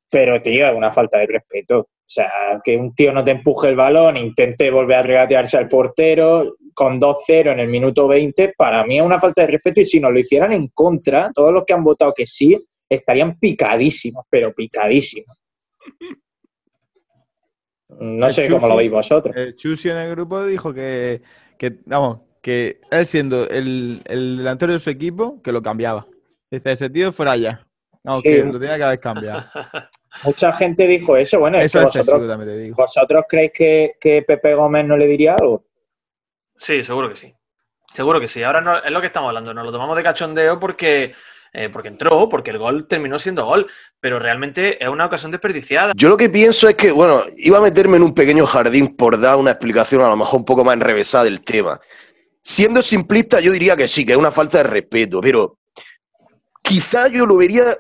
[0.10, 1.90] Pero, tío, es una falta de respeto.
[2.12, 5.70] O sea, que un tío no te empuje el balón, intente volver a regatearse al
[5.70, 9.86] portero con 2-0 en el minuto 20, para mí es una falta de respeto y
[9.86, 14.26] si nos lo hicieran en contra, todos los que han votado que sí, estarían picadísimos,
[14.30, 15.38] pero picadísimos.
[17.98, 19.34] No El sé cómo lo veis vosotros.
[19.34, 21.22] El Chusi en el grupo dijo que,
[21.58, 26.06] que, vamos, que él siendo el, el delantero de su equipo, que lo cambiaba.
[26.50, 27.66] Dice, ese tío fuera ya.
[28.04, 28.30] Vamos, Sí.
[28.30, 29.46] que lo tenía que haber cambiado.
[30.24, 31.40] Mucha gente dijo eso.
[31.40, 32.76] Bueno, es Eso que es excesivo, vosotros, también te digo.
[32.76, 35.66] ¿vosotros creéis que, que Pepe Gómez no le diría algo?
[36.58, 37.34] Sí, seguro que sí.
[37.94, 38.44] Seguro que sí.
[38.44, 39.54] Ahora no, es lo que estamos hablando.
[39.54, 41.14] Nos lo tomamos de cachondeo porque,
[41.54, 43.68] eh, porque entró, porque el gol terminó siendo gol.
[44.00, 45.94] Pero realmente es una ocasión desperdiciada.
[45.96, 49.20] Yo lo que pienso es que, bueno, iba a meterme en un pequeño jardín por
[49.20, 51.80] dar una explicación a lo mejor un poco más enrevesada del tema.
[52.44, 55.58] Siendo simplista, yo diría que sí, que es una falta de respeto, pero
[56.62, 57.78] quizá yo lo vería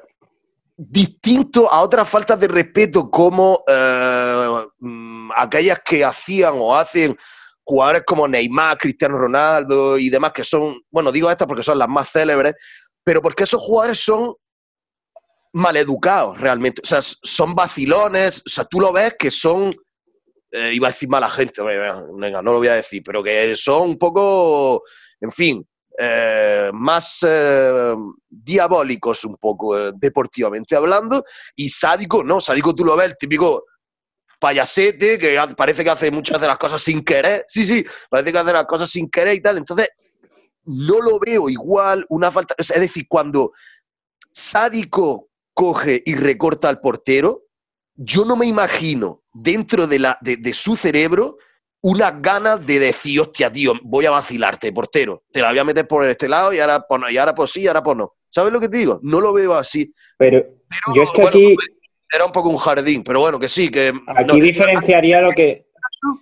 [0.83, 7.15] distinto a otras faltas de respeto como eh, mm, aquellas que hacían o hacen
[7.63, 11.87] jugadores como Neymar, Cristiano Ronaldo y demás, que son, bueno, digo estas porque son las
[11.87, 12.55] más célebres,
[13.03, 14.33] pero porque esos jugadores son
[15.53, 16.81] maleducados realmente.
[16.83, 18.39] O sea, son vacilones.
[18.45, 19.75] O sea, tú lo ves que son.
[20.51, 23.91] eh, iba a decir mala gente, venga, no lo voy a decir, pero que son
[23.91, 24.83] un poco.
[25.19, 25.65] En fin.
[25.97, 27.95] Eh, más eh,
[28.29, 31.23] diabólicos un poco eh, deportivamente hablando.
[31.55, 33.65] Y sádico no sádico tú lo ves el típico
[34.39, 37.45] payasete que parece que hace muchas de las cosas sin querer.
[37.47, 39.57] Sí sí parece que hace las cosas sin querer y tal.
[39.57, 39.89] Entonces
[40.65, 43.51] no lo veo igual una falta es decir cuando
[44.31, 47.43] sádico coge y recorta al portero,
[47.95, 51.37] yo no me imagino dentro de, la, de su cerebro
[51.83, 55.23] unas ganas de decir, hostia, tío, voy a vacilarte, portero.
[55.31, 57.51] Te la voy a meter por este lado y ahora pues no, y ahora pues
[57.51, 58.13] sí, y ahora pues no.
[58.29, 58.99] ¿Sabes lo que te digo?
[59.03, 59.91] No lo veo así.
[60.17, 61.55] Pero Pero, yo es que bueno, aquí,
[62.13, 63.91] Era un poco un jardín, pero bueno, que sí, que...
[64.07, 65.65] aquí no, diferenciaría lo que.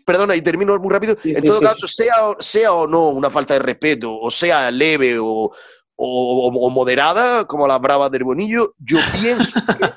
[0.05, 1.17] perdona, y termino muy rápido.
[1.21, 4.71] Sí, en todo sí, caso, Sea, sea o no una falta de respeto, o sea
[4.71, 5.51] leve o,
[5.95, 9.91] o- o moderada, como las bravas del Bonillo, yo pienso que,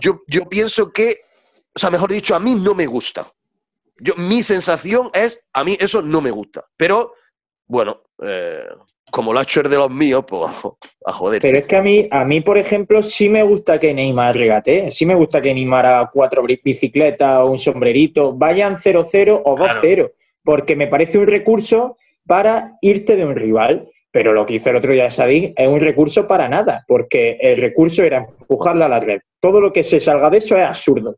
[0.00, 1.16] yo, yo pienso que,
[1.74, 3.26] o sea, mejor dicho, a mí no me gusta.
[3.98, 6.64] Yo, mi sensación es, a mí eso no me gusta.
[6.76, 7.14] Pero,
[7.66, 8.66] bueno, eh,
[9.14, 10.50] como lo ha hecho el de los míos, pues
[11.06, 11.40] a joder.
[11.40, 14.90] Pero es que a mí, a mí, por ejemplo, sí me gusta que Neymar regate.
[14.90, 20.12] Sí me gusta que Neymar haga cuatro bicicletas o un sombrerito, vayan 0-0 o 2-0,
[20.42, 23.88] porque me parece un recurso para irte de un rival.
[24.10, 27.56] Pero lo que hizo el otro día Sadik es un recurso para nada, porque el
[27.56, 29.20] recurso era empujarla a la red.
[29.40, 31.16] Todo lo que se salga de eso es absurdo.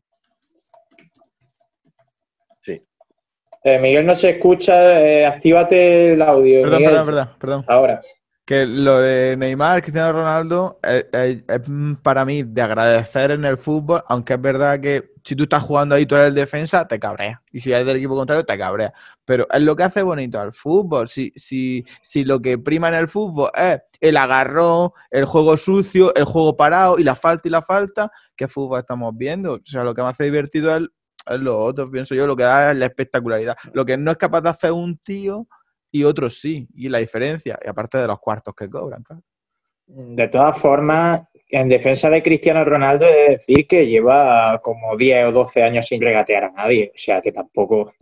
[3.67, 6.61] Eh, Miguel no se escucha, eh, actívate el audio.
[6.61, 6.91] Perdón, Miguel.
[6.91, 7.65] perdón, perdón, perdón.
[7.67, 8.01] Ahora.
[8.45, 11.61] Que lo de Neymar, Cristiano Ronaldo, es, es- es
[12.01, 15.95] para mí de agradecer en el fútbol, aunque es verdad que si tú estás jugando
[15.95, 17.41] ahí, tú eres el defensa, te cabrea.
[17.51, 18.93] Y si eres del equipo contrario, te cabrea.
[19.25, 21.09] Pero es lo que hace bonito al fútbol.
[21.09, 26.15] Si, si, si lo que prima en el fútbol es el agarrón, el juego sucio,
[26.15, 29.55] el juego parado y la falta y la falta, ¿qué fútbol estamos viendo?
[29.55, 30.83] O sea, lo que me hace divertido es,
[31.29, 33.55] es lo otro, pienso yo, lo que da es la espectacularidad.
[33.73, 35.47] Lo que no es capaz de hacer un tío
[35.91, 39.21] y otros sí, y la diferencia, y aparte de los cuartos que cobran, claro.
[39.89, 45.27] De todas formas, en defensa de Cristiano Ronaldo, he de decir que lleva como 10
[45.27, 46.91] o 12 años sin regatear a nadie.
[46.93, 47.93] O sea que tampoco.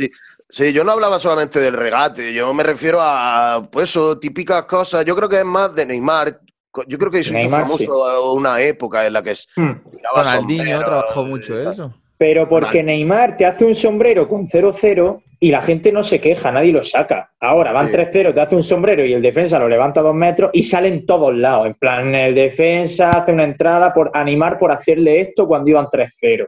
[0.50, 5.06] Sí, yo no hablaba solamente del regate, yo me refiero a, pues eso, típicas cosas.
[5.06, 6.40] Yo creo que es más de Neymar.
[6.88, 9.74] Yo creo que hizo Neymar, famoso una época en la que es- Hmm.
[10.16, 11.94] Ronaldinho trabajó mucho eso.
[12.18, 16.50] Pero porque Neymar te hace un sombrero con 0-0 y la gente no se queja,
[16.52, 17.32] nadie lo saca.
[17.42, 17.94] Ahora van Sí.
[17.94, 21.06] 3-0, te hace un sombrero y el defensa lo levanta dos metros y sale en
[21.06, 21.68] todos lados.
[21.68, 26.48] En plan, el defensa hace una entrada por animar por hacerle esto cuando iban 3-0.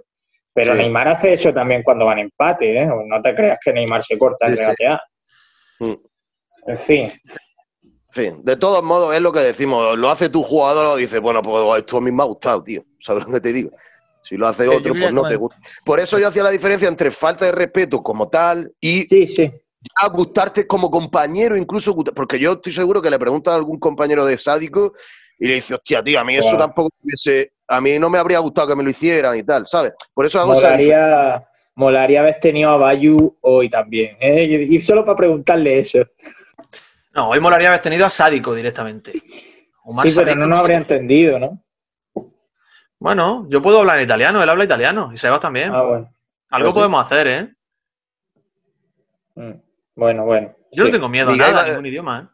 [0.53, 0.80] Pero Sí.
[0.80, 2.88] Neymar hace eso también cuando van empate, ¿eh?
[3.06, 5.01] No te creas que Neymar se corta en Sí, regatear.
[5.80, 5.93] Mm.
[6.67, 7.03] En fin.
[7.03, 9.97] En fin, de todos modos, es lo que decimos.
[9.97, 12.84] Lo hace tu jugador, lo dices, bueno, pues esto a mí me ha gustado, tío.
[12.99, 13.69] ¿Sabes lo que te digo?
[14.28, 15.58] Si lo hace otro, pues no te gusta.
[15.86, 19.52] Por eso yo hacía la diferencia entre falta de respeto como tal y Sí, sí.
[20.02, 24.26] a gustarte como compañero, incluso, porque yo estoy seguro que le preguntas a algún compañero
[24.26, 24.94] de sádico
[25.40, 26.58] y le dice, hostia, tío, a mí eso Wow.
[26.58, 29.94] tampoco hubiese- a mí no me habría gustado que me lo hicieran y tal, ¿sabes?
[30.13, 30.98] Por eso hago esa diferencia.
[30.98, 34.18] Molaría, molaría haber tenido a Bayu hoy también.
[34.20, 34.68] ¿eh?
[34.70, 36.00] Y solo para preguntarle eso.
[37.13, 39.13] No, hoy molaría haber tenido a Sádico directamente.
[39.84, 41.63] Omar sí, pero Sádico, no nos habría entendido, ¿no?
[43.00, 45.72] Bueno, yo puedo hablar en italiano, él habla italiano y Sebas también.
[45.74, 46.14] Ah, bueno.
[46.50, 47.54] Algo podemos hacer, ¿eh?
[49.36, 49.52] Mm.
[49.96, 50.56] Bueno, bueno.
[50.72, 52.34] Yo no tengo miedo a nada, a eh, ningún idioma, ¿eh?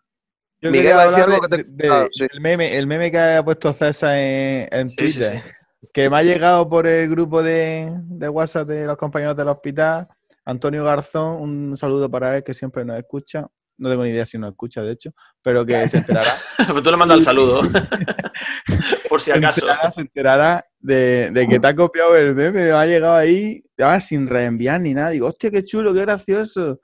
[0.62, 2.26] Yo Miguel va a decir algo que te- de- ah, sí.
[2.32, 5.88] el, meme, el meme que ha puesto César en, en Sí, sí, Twitter, sí.
[5.94, 10.08] que me ha llegado por el grupo de, de WhatsApp de los compañeros del hospital.
[10.46, 13.46] Antonio Garzón, un saludo para él que siempre nos escucha.
[13.78, 16.38] No tengo ni idea si nos escucha, de hecho, pero que se enterará.
[16.72, 17.62] pues tú le mandas el saludo.
[19.10, 19.62] Por si acaso.
[19.62, 23.64] Se enterará, se enterará de, de, que te ha copiado el meme, ha llegado ahí
[23.78, 25.10] ya sin reenviar ni nada.
[25.10, 26.80] Digo, hostia, qué chulo, qué gracioso.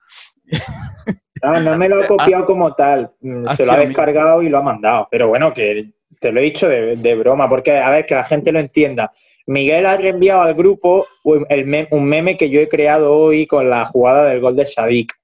[1.42, 3.14] No, no me lo ha copiado como tal.
[3.56, 5.08] Se lo ha descargado y lo ha mandado.
[5.10, 8.26] Pero bueno, que te lo he dicho de, de broma, porque a ver, que la
[8.26, 9.14] gente lo entienda.
[9.50, 14.26] Miguel ha reenviado al grupo un meme que yo he creado hoy con la jugada
[14.26, 15.19] del gol de Sadik.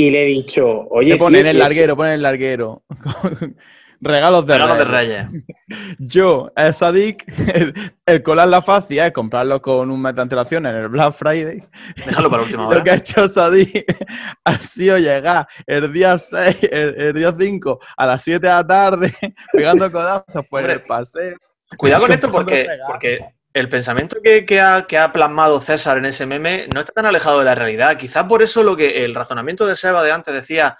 [0.00, 1.14] Y le he dicho, oye.
[1.18, 2.84] Ponen el larguero, ponen el larguero.
[4.00, 5.26] Regalos de Regalos de Reyes.
[5.98, 7.22] Yo, el Sadik,
[8.06, 11.62] el, colar la fácil es comprarlo con un mes de antelación en el Black Friday.
[12.06, 12.78] Déjalo para la última hora.
[12.78, 13.84] Lo que ha hecho Sadik
[14.42, 19.12] ha sido llegar el día 6, el, día 5 a las 7 de la tarde,
[19.52, 21.36] pegando codazos por el paseo.
[21.76, 23.18] Cuidado con esto porque, porque
[23.52, 27.54] el pensamiento que, ha, plasmado César en ese meme no está tan alejado de la
[27.54, 27.96] realidad.
[27.96, 30.78] Quizás por eso lo que el razonamiento de Seba de antes decía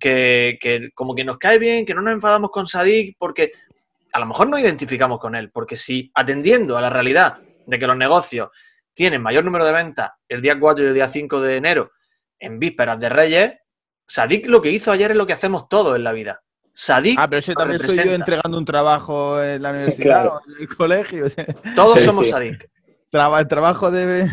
[0.00, 3.52] que, que, como que nos cae bien, que no nos enfadamos con Sadik, porque
[4.12, 7.86] a lo mejor no identificamos con él, porque si atendiendo a la realidad de que
[7.86, 8.50] los negocios
[8.92, 11.92] tienen mayor número de ventas el día 4 y el día 5 de enero
[12.38, 13.52] en vísperas de Reyes,
[14.06, 16.42] Sadik lo que hizo ayer es lo que hacemos todos en la vida.
[16.74, 17.18] Sadik.
[17.18, 20.68] Ah, pero ese también soy yo entregando un trabajo en la universidad o en el
[20.68, 21.26] colegio.
[21.74, 22.68] Todos somos Sadik.
[23.12, 24.26] el trabajo de,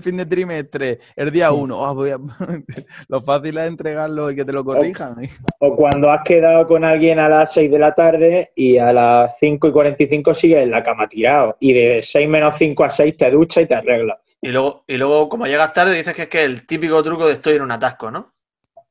[0.00, 1.80] fin de trimestre, el día uno.
[1.80, 2.04] Oh,
[3.08, 5.16] lo fácil es entregarlo y que te lo corrijan.
[5.58, 9.38] O, cuando has quedado con alguien a las 6 de la tarde y a las
[9.38, 11.56] 5 y 45 sigues en la cama tirado.
[11.58, 14.18] Y de 6 menos 5 a 6 te duchas y te arreglas.
[14.42, 17.34] Y luego, y luego, como llegas tarde, dices que es que el típico truco de
[17.34, 18.32] estoy en un atasco, ¿no?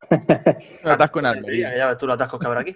[0.83, 1.75] un atasco en Almería.
[1.75, 2.75] Ya ves tú los atascos que habrá aquí.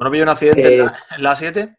[0.00, 1.76] ¿No pillo un accidente en, la, 7?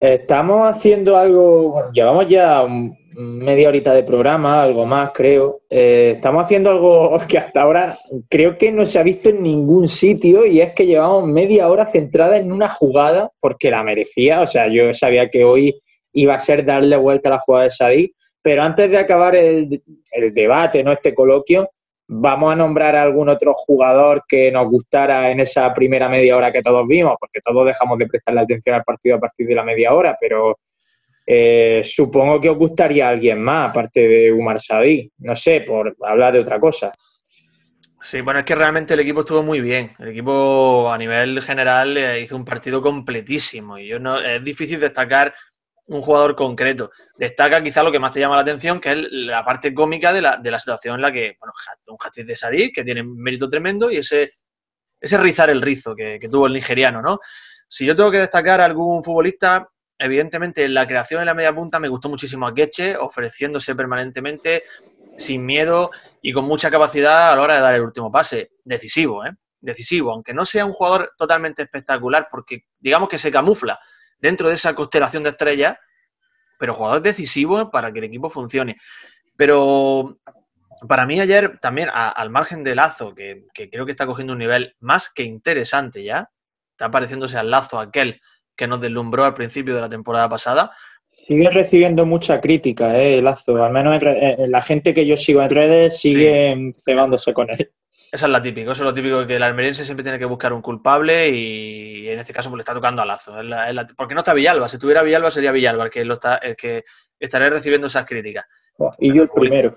[0.00, 2.66] Estamos haciendo algo, bueno, llevamos ya
[3.16, 5.62] media horita de programa, algo más creo.
[5.70, 7.96] Eh, estamos haciendo algo que hasta ahora
[8.28, 11.86] creo que no se ha visto en ningún sitio y es que llevamos media hora
[11.86, 14.40] centrada en una jugada porque la merecía.
[14.40, 15.80] O sea, yo sabía que hoy
[16.12, 19.82] iba a ser darle vuelta a la jugada de Sadik, pero antes de acabar el,
[20.10, 20.92] el debate, ¿no?
[20.92, 21.70] este coloquio,
[22.06, 26.52] Vamos a nombrar a algún otro jugador que nos gustara en esa primera media hora
[26.52, 29.64] que todos vimos, porque todos dejamos de prestarle atención al partido a partir de la
[29.64, 30.58] media hora, pero
[31.26, 36.34] eh, supongo que os gustaría alguien más, aparte de Umar Sabi, no sé, por hablar
[36.34, 36.92] de otra cosa.
[38.02, 39.92] Sí, bueno, es que realmente el equipo estuvo muy bien.
[39.98, 44.78] El equipo a nivel general eh, hizo un partido completísimo y yo no, es difícil
[44.78, 45.34] destacar
[45.86, 46.90] un jugador concreto.
[47.16, 50.22] Destaca quizá lo que más te llama la atención, que es la parte cómica de
[50.22, 51.52] la, de la situación en la que, bueno,
[51.88, 54.34] un hat de Sadik, que tiene mérito tremendo, y ese,
[55.00, 57.18] ese rizar el rizo que, tuvo el nigeriano, ¿no?
[57.68, 59.68] Si yo tengo que destacar a algún futbolista,
[59.98, 64.64] evidentemente en la creación de la media punta me gustó muchísimo a Queche, ofreciéndose permanentemente,
[65.16, 65.90] sin miedo
[66.22, 68.52] y con mucha capacidad a la hora de dar el último pase.
[68.64, 69.32] Decisivo, ¿eh?
[69.60, 73.78] Decisivo, aunque no sea un jugador totalmente espectacular, porque digamos que se camufla
[74.24, 75.76] dentro de esa constelación de estrellas,
[76.58, 78.78] pero jugador decisivo para que el equipo funcione.
[79.36, 80.18] Pero
[80.88, 84.74] para mí ayer también, al margen de Lazo, que, creo que está cogiendo un nivel
[84.80, 86.30] más que interesante ya,
[86.70, 88.22] está pareciéndose al Lazo aquel
[88.56, 90.72] que nos deslumbró al principio de la temporada pasada.
[91.10, 93.62] Sigue recibiendo mucha crítica, ¿eh, Lazo.
[93.62, 97.70] Al menos la gente que yo sigo en redes sigue pegándose con él.
[98.14, 100.52] Esa es la típica, eso es lo típico que el almeriense siempre tiene que buscar
[100.52, 103.34] un culpable y en este caso pues, le está tocando a Lazo.
[103.96, 106.84] porque no está Villalba, si tuviera Villalba sería Villalba el que, lo está, el que
[107.18, 108.46] estaría recibiendo esas críticas.
[109.00, 109.76] Y yo el primero.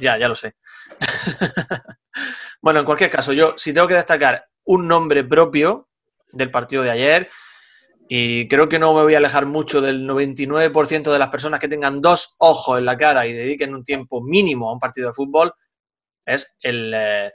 [0.00, 0.54] Ya, ya lo sé.
[2.62, 5.88] bueno, en cualquier caso, yo si tengo que destacar un nombre propio
[6.30, 7.28] del partido de ayer,
[8.08, 11.66] y creo que no me voy a alejar mucho del 99% de las personas que
[11.66, 15.14] tengan dos ojos en la cara y dediquen un tiempo mínimo a un partido de
[15.14, 15.52] fútbol,
[16.24, 17.32] es el, eh,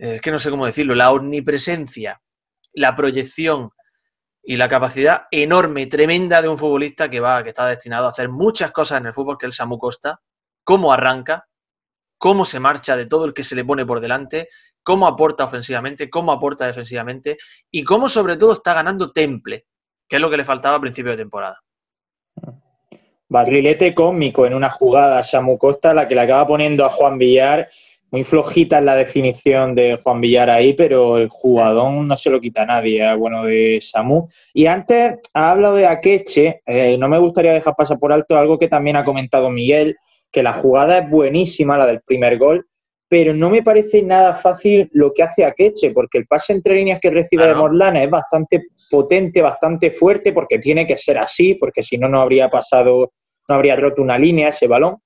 [0.00, 2.22] es eh, que no sé cómo decirlo, la omnipresencia,
[2.72, 3.70] la proyección
[4.42, 8.30] y la capacidad enorme, tremenda de un futbolista que va, que está destinado a hacer
[8.30, 10.18] muchas cosas en el fútbol, que es el Samu Costa,
[10.64, 11.46] cómo arranca,
[12.16, 14.48] cómo se marcha de todo el que se le pone por delante,
[14.82, 17.36] cómo aporta ofensivamente, cómo aporta defensivamente
[17.70, 19.66] y cómo sobre todo está ganando temple,
[20.08, 21.60] que es lo que le faltaba a principio de temporada.
[23.28, 27.68] Barrilete cómico en una jugada Samu Costa, la que le acaba poniendo a Juan Villar
[28.10, 32.40] muy flojita en la definición de Juan Villar ahí, pero el jugadón no se lo
[32.40, 33.14] quita a nadie, ¿eh?
[33.14, 34.28] bueno, de Samu.
[34.52, 38.58] Y antes ha hablado de Akeche, eh, no me gustaría dejar pasar por alto algo
[38.58, 39.96] que también ha comentado Miguel,
[40.32, 42.66] que la jugada es buenísima, la del primer gol,
[43.08, 47.00] pero no me parece nada fácil lo que hace Akeche, porque el pase entre líneas
[47.00, 51.82] que recibe de Morlana es bastante potente, bastante fuerte, porque tiene que ser así, porque
[51.82, 53.12] si no, no habría pasado,
[53.48, 54.96] no habría roto una línea ese balón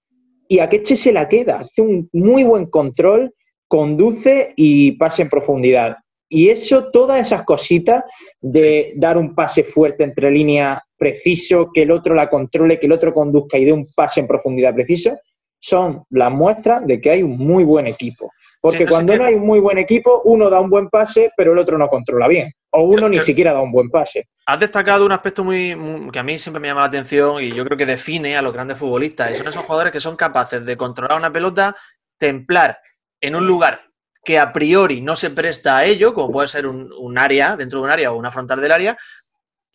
[0.54, 1.58] y Akeche se la queda.
[1.58, 3.34] Hace un muy buen control,
[3.66, 5.96] conduce y pase en profundidad.
[6.28, 8.04] Y eso, todas esas cositas
[8.40, 12.92] de dar un pase fuerte entre líneas preciso, que el otro la controle, que el
[12.92, 15.18] otro conduzca y dé un pase en profundidad preciso,
[15.66, 18.30] son las muestras de que hay un muy buen equipo.
[18.60, 20.90] Porque Sí, no sé cuando no hay un muy buen equipo, uno da un buen
[20.90, 22.52] pase, pero el otro no controla bien.
[22.70, 24.28] O uno ni Pero- siquiera da un buen pase.
[24.44, 27.50] Has destacado un aspecto muy, muy- que a mí siempre me llama la atención y
[27.52, 29.30] yo creo que define a los grandes futbolistas.
[29.32, 31.74] Y son esos jugadores que son capaces de controlar una pelota,
[32.18, 32.78] templar
[33.22, 33.80] en un lugar
[34.22, 37.78] que a priori no se presta a ello, como puede ser un, un área, dentro
[37.78, 38.98] de un área o una frontal del área,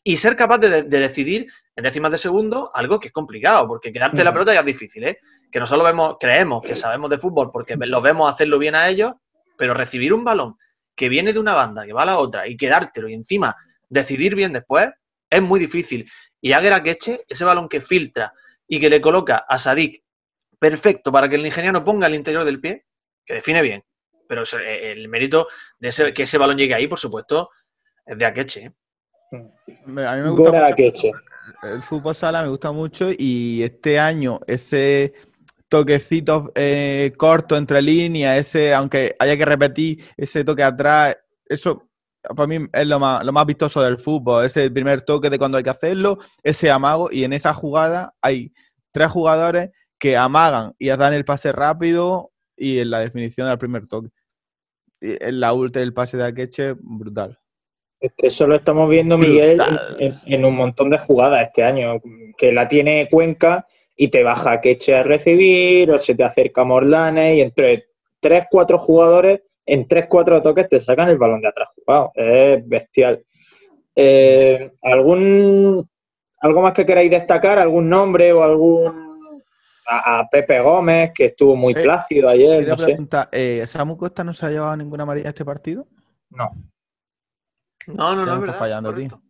[0.03, 3.91] y ser capaz de, de decidir en décimas de segundo algo que es complicado, porque
[3.91, 5.19] quedarte la pelota ya es difícil, ¿eh?
[5.51, 9.13] Que nosotros vemos, creemos que sabemos de fútbol porque los vemos hacerlo bien a ellos,
[9.57, 10.55] pero recibir un balón
[10.95, 13.55] que viene de una banda, que va a la otra, y quedártelo, y encima
[13.87, 14.89] decidir bien después,
[15.29, 16.09] es muy difícil.
[16.41, 18.33] Y Aguera Akeche, ese balón que filtra
[18.67, 20.03] y que le coloca a Sadik
[20.59, 22.85] perfecto para que el nigeriano ponga el interior del pie,
[23.25, 23.83] que define bien.
[24.27, 25.47] Pero eh, el mérito
[25.79, 27.49] de ese- que ese balón llegue ahí, por supuesto,
[28.05, 28.61] es de Akeche.
[28.65, 28.71] ¿eh?
[29.31, 29.37] A
[30.15, 31.11] mí me gusta mucho Akeche.
[31.63, 35.13] el fútbol sala, me gusta mucho y este año ese
[35.69, 41.89] toquecito eh, corto entre líneas, ese, aunque haya que repetir ese toque atrás, eso
[42.35, 45.57] para mí es lo más, lo más vistoso del fútbol, ese primer toque de cuando
[45.57, 48.51] hay que hacerlo, ese amago y en esa jugada hay
[48.91, 53.87] tres jugadores que amagan y dan el pase rápido y en la definición del primer
[53.87, 54.09] toque.
[55.01, 57.39] En la última el pase de Akeche, brutal.
[58.01, 59.61] Es que Eso lo estamos viendo, Miguel,
[59.99, 62.01] en, en un montón de jugadas este año,
[62.37, 63.65] que la tiene Cuenca
[64.01, 67.87] y te baja Queche a recibir, o se te acerca Morlanes, y entre
[68.21, 72.11] tres, cuatro jugadores, en tres, cuatro toques te sacan el balón de atrás jugado.
[72.15, 73.21] Es bestial.
[73.93, 75.85] Eh, ¿algún,
[76.39, 77.59] ¿Algo más que queráis destacar?
[77.59, 79.09] ¿Algún nombre o algún...
[79.91, 82.85] A, a Pepe Gómez, que estuvo muy Eh, plácido ayer, no sé.
[82.85, 85.87] preguntar, eh, ¿Samu Costa no se ha llevado ninguna amarilla este partido?
[86.29, 86.51] No.
[87.87, 89.21] No, no, no, me es está verdad, fallando, correcto.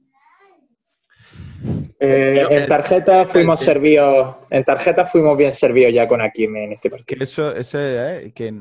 [2.02, 3.66] Eh, Yo- en tarjeta fuimos sí.
[3.66, 7.24] servidos, en tarjeta fuimos bien servidos ya con Akime en este Que partido.
[7.24, 8.52] eso, ese, eh, que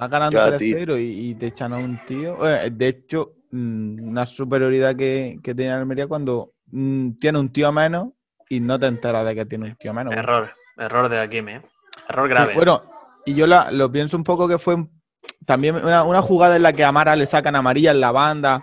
[0.00, 0.76] va ganando Ya, tío.
[0.78, 2.36] 3-0 y, y te echan a un tío.
[2.48, 7.70] Eh, de hecho, mm, una superioridad que, que tiene Almería cuando mm, tiene un tío
[7.72, 8.08] menos
[8.48, 10.12] y no te enteras de que tiene un tío menos.
[10.14, 11.56] Error, error de Akime.
[11.56, 11.62] ¿eh?
[12.08, 12.54] Error Sí, grave.
[12.54, 12.82] bueno,
[13.24, 14.76] y yo la- lo pienso un poco que fue
[15.46, 18.60] también una, una jugada en la que a Mara le sacan amarilla en la banda,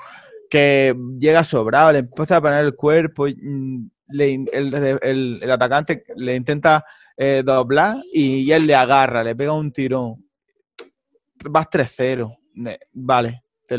[0.49, 5.51] que llega sobrado, le empieza a poner el cuerpo, y, mm, le el, el- el
[5.51, 6.85] atacante le intenta
[7.17, 10.25] eh, doblar y, él le agarra, le pega un tirón.
[11.49, 12.37] Vas 3-0.
[12.55, 13.77] Ne- Vale, te,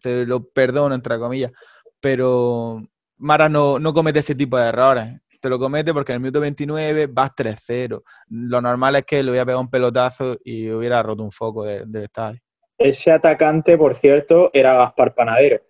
[0.00, 1.52] te lo perdono, entre comillas,
[2.00, 2.82] pero
[3.18, 5.20] Mara no, no comete ese tipo de errores.
[5.40, 8.02] Te lo comete porque en el minuto 29 vas 3-0.
[8.30, 11.84] Lo normal es que le hubiera pegado un pelotazo y hubiera roto un foco de-
[11.86, 12.40] del estadio.
[12.76, 15.60] Ese atacante, por cierto, era Gaspar Panadero.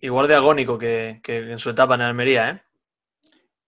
[0.00, 2.62] Igual de agónico que, que en su etapa en Almería, ¿eh?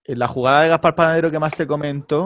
[0.09, 2.25] En la jugada de Gaspar Panadero que más se comentó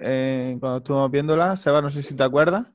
[0.00, 2.66] eh, cuando estuvimos viéndola, Seba, no sé si te acuerdas.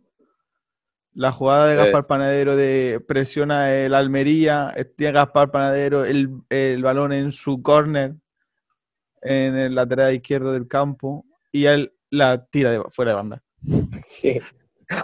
[1.14, 1.78] La jugada de Eh.
[1.78, 8.16] Gaspar Panadero de presiona el Almería, tiene Gaspar Panadero el, el balón en su córner,
[9.22, 13.44] en el lateral izquierdo del campo, y él la tira de, fuera de banda.
[14.08, 14.40] Sí.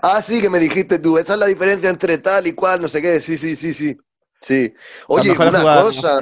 [0.01, 2.87] Ah, sí, que me dijiste tú, esa es la diferencia entre tal y cual, no
[2.87, 3.19] sé qué.
[3.19, 3.97] Sí, sí, sí, sí.
[4.41, 4.73] Sí.
[5.07, 6.19] Oye, mejor una cosa,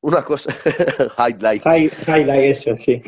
[0.00, 0.54] una cosa,
[1.18, 1.64] highlights.
[1.64, 3.00] High- highlight eso, sí.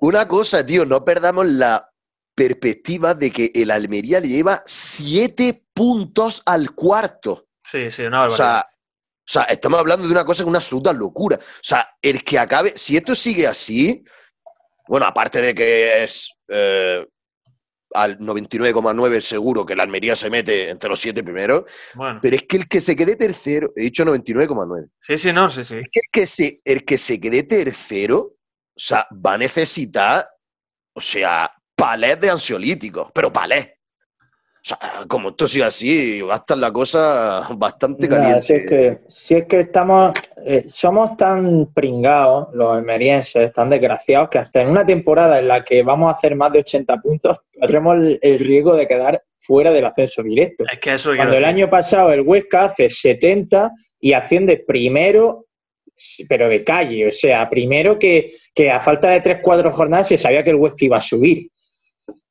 [0.00, 1.90] Una cosa, tío, no perdamos la
[2.34, 7.48] perspectiva de que el Almería le lleva siete puntos al cuarto.
[7.64, 8.36] Sí, sí, una O barbaridad.
[8.36, 11.36] sea, o sea, estamos hablando de una cosa que es una absoluta locura.
[11.36, 14.04] O sea, el que acabe, si esto sigue así,
[14.86, 17.04] bueno, aparte de que es eh,
[17.94, 21.64] al 99,9 seguro que el Almería se mete entre los siete primeros,
[21.94, 25.48] bueno, pero es que el que se quede tercero, he dicho 99,9, sí, sí, no,
[25.48, 25.76] sí, sí.
[25.76, 28.34] es que el que se, el que se quede tercero, o
[28.74, 30.28] sea, va a necesitar,
[30.94, 33.75] o sea, palés de ansiolíticos, pero palés.
[34.66, 38.40] O sea, como esto sigue así, va a estar la cosa bastante caliente.
[38.40, 40.12] si, es que, si es que estamos,
[40.44, 45.64] eh, somos tan pringados, los almerienses, tan desgraciados, que hasta en una temporada en la
[45.64, 49.70] que vamos a hacer más de 80 puntos, corremos el, el riesgo de quedar fuera
[49.70, 50.64] del ascenso directo.
[50.72, 51.54] Es que eso quiero Cuando el decir.
[51.54, 55.46] año pasado el Huesca hace 70 y asciende primero,
[56.28, 57.06] pero de calle.
[57.06, 60.84] O sea, primero que, que a falta de 3-4 jornadas se sabía que el Huesca
[60.84, 61.50] iba a subir.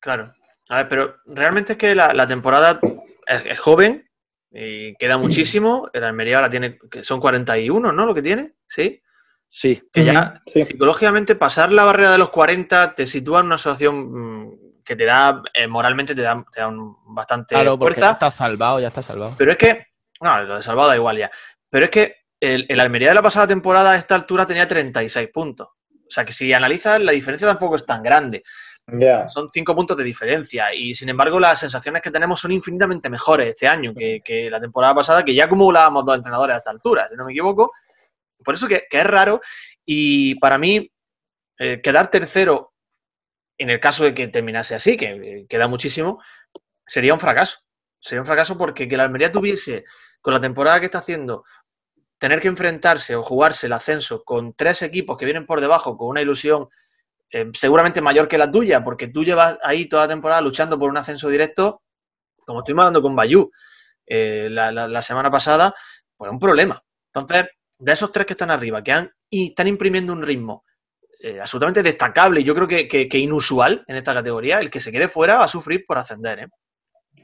[0.02, 0.34] Claro.
[0.70, 2.80] A ver, pero realmente es que la, la temporada
[3.28, 4.10] es, es joven
[4.52, 5.90] y queda muchísimo.
[5.94, 8.06] El Almería ahora tiene, que son 41, ¿no?
[8.06, 9.02] Lo que tiene, ¿sí?
[9.50, 9.82] Sí.
[9.94, 10.66] Que ya Sí.
[10.66, 14.12] psicológicamente pasar la barrera de los 40 te sitúa en una situación
[14.48, 18.10] mm, que te da, eh, moralmente te da, te da un- bastante Claro, porque fuerza.
[18.10, 19.34] ya está salvado, ya está salvado.
[19.38, 19.88] Pero es que,
[20.22, 21.32] no, lo de salvado da igual ya.
[21.70, 25.30] Pero es que el, el Almería de la pasada temporada a esta altura tenía 36
[25.34, 25.68] puntos.
[26.08, 28.44] O sea que si analizas, la diferencia tampoco es tan grande.
[29.30, 30.74] Son 5 puntos de diferencia.
[30.74, 34.96] Y sin embargo, las sensaciones que tenemos son infinitamente mejores este año que, la temporada
[34.96, 37.72] pasada, que ya acumulábamos dos entrenadores a esta altura, si no me equivoco.
[38.44, 39.42] Por eso que, que es raro.
[39.86, 40.92] Y para mí,
[41.58, 42.74] eh, quedar tercero,
[43.58, 46.22] en el caso de que terminase así, que eh, queda muchísimo,
[46.86, 47.60] sería un fracaso.
[48.00, 49.86] Sería un fracaso porque que la Almería tuviese,
[50.22, 51.44] con la temporada que está haciendo,
[52.20, 56.10] tener que enfrentarse o jugarse el ascenso con tres equipos que vienen por debajo con
[56.10, 56.70] una ilusión
[57.32, 60.90] eh, seguramente mayor que la tuya, porque tú llevas ahí toda la temporada luchando por
[60.90, 61.82] un ascenso directo,
[62.46, 63.52] como estuvimos hablando con Bayú
[64.06, 65.74] eh, la, la- la semana pasada,
[66.16, 66.82] pues es un problema.
[67.14, 67.46] Entonces,
[67.78, 70.64] de esos tres que están arriba, que han, y están imprimiendo un ritmo
[71.20, 74.80] eh, absolutamente destacable y yo creo que, que- que inusual en esta categoría, el que
[74.80, 76.40] se quede fuera va a sufrir por ascender.
[76.40, 76.48] ¿eh?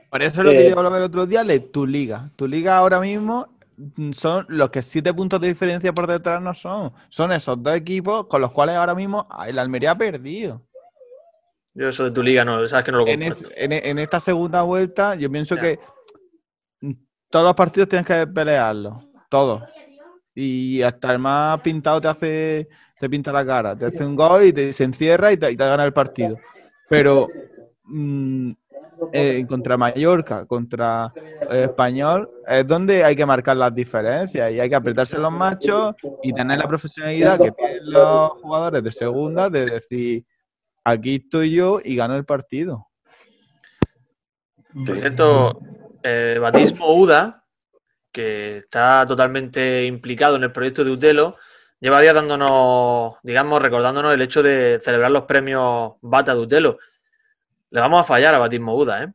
[0.10, 2.30] Por eso es lo que Eh, yo hablaba el otro día, de tu liga.
[2.36, 3.60] Tu liga ahora mismo
[4.14, 6.92] son los que siete puntos de diferencia por detrás no son.
[7.10, 10.62] Son esos dos equipos con los cuales ahora mismo el Almería ha perdido.
[11.74, 14.20] Yo eso de tu liga no, sabes que no lo En, es- en- en esta
[14.20, 15.62] segunda vuelta, yo pienso Ya.
[15.62, 15.80] que
[17.30, 19.06] todos los partidos tienes que pelearlos.
[19.30, 19.64] Todos.
[20.36, 22.70] Y hasta el más pintado te hace,
[23.00, 25.56] te pinta la cara, te hace un gol y te, se encierra y te, y
[25.58, 26.38] te gana el partido.
[26.90, 27.28] Pero
[27.84, 28.52] mm,
[29.14, 31.12] eh, contra Mallorca, contra
[31.50, 35.96] eh, Español, es donde hay que marcar las diferencias y hay que apretarse los machos
[36.22, 40.26] y tener la profesionalidad que tienen los jugadores de segunda de decir,
[40.84, 42.88] aquí estoy yo y gano el partido.
[44.86, 45.60] Por cierto,
[46.04, 47.44] eh, Batismo Uda,
[48.12, 51.38] que está totalmente implicado en el proyecto de Utelo,
[51.80, 56.80] lleva días dándonos, digamos, recordándonos el hecho de celebrar los premios Bata de Utelo.
[57.72, 59.14] Le vamos a fallar a Batismo Uda, ¿eh?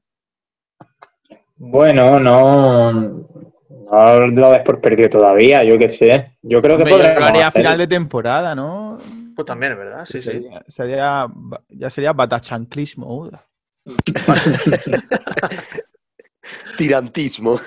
[1.56, 6.38] Bueno, no, no lo des por perdido todavía, yo qué sé.
[6.42, 8.98] Yo creo que Hombre, yo lo podremos haría a final de temporada, ¿no?
[9.34, 10.48] Pues también es verdad, sí, sí.
[10.66, 11.26] sería,
[11.68, 13.14] ya sería batachanclismo.
[13.18, 13.46] Uda.
[16.78, 17.60] Tirantismo.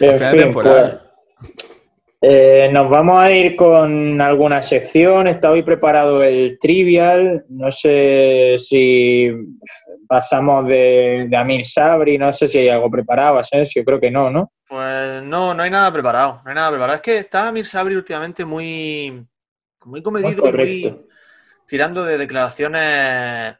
[0.00, 1.12] En Final de fin, temporada.
[1.40, 1.79] pues,
[2.20, 5.26] eh, nos vamos a ir con alguna sección.
[5.26, 7.44] Está hoy preparado el trivial.
[7.48, 9.30] No sé si
[10.06, 12.18] pasamos de, de Amir Sabri.
[12.18, 13.84] No sé si hay algo preparado, Asensio.
[13.84, 14.52] Creo que no, ¿no?
[14.70, 16.96] Pues no, no hay nada preparado, no hay nada preparado.
[16.96, 19.26] Es que está Mir Sabri últimamente muy,
[19.84, 21.06] muy comedido, muy
[21.66, 23.56] tirando de declaraciones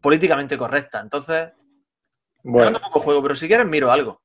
[0.00, 1.02] políticamente correctas.
[1.02, 1.48] Entonces,
[2.42, 2.80] Bueno.
[2.80, 4.22] poco juego, pero si quieres miro algo.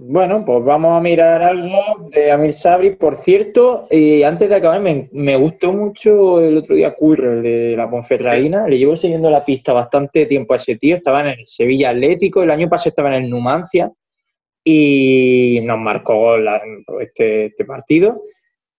[0.00, 2.94] Bueno, pues vamos a mirar algo de Amir Sabri.
[2.94, 7.90] Por cierto, y antes de acabar, me, gustó mucho el otro día Curro, de la
[7.90, 8.68] Ponferradina.
[8.68, 10.94] Le llevo siguiendo la pista bastante tiempo a ese tío.
[10.94, 13.90] Estaba en el Sevilla Atlético, el año pasado estaba en el Numancia
[14.62, 16.62] y nos marcó la-
[17.00, 18.22] este, este partido.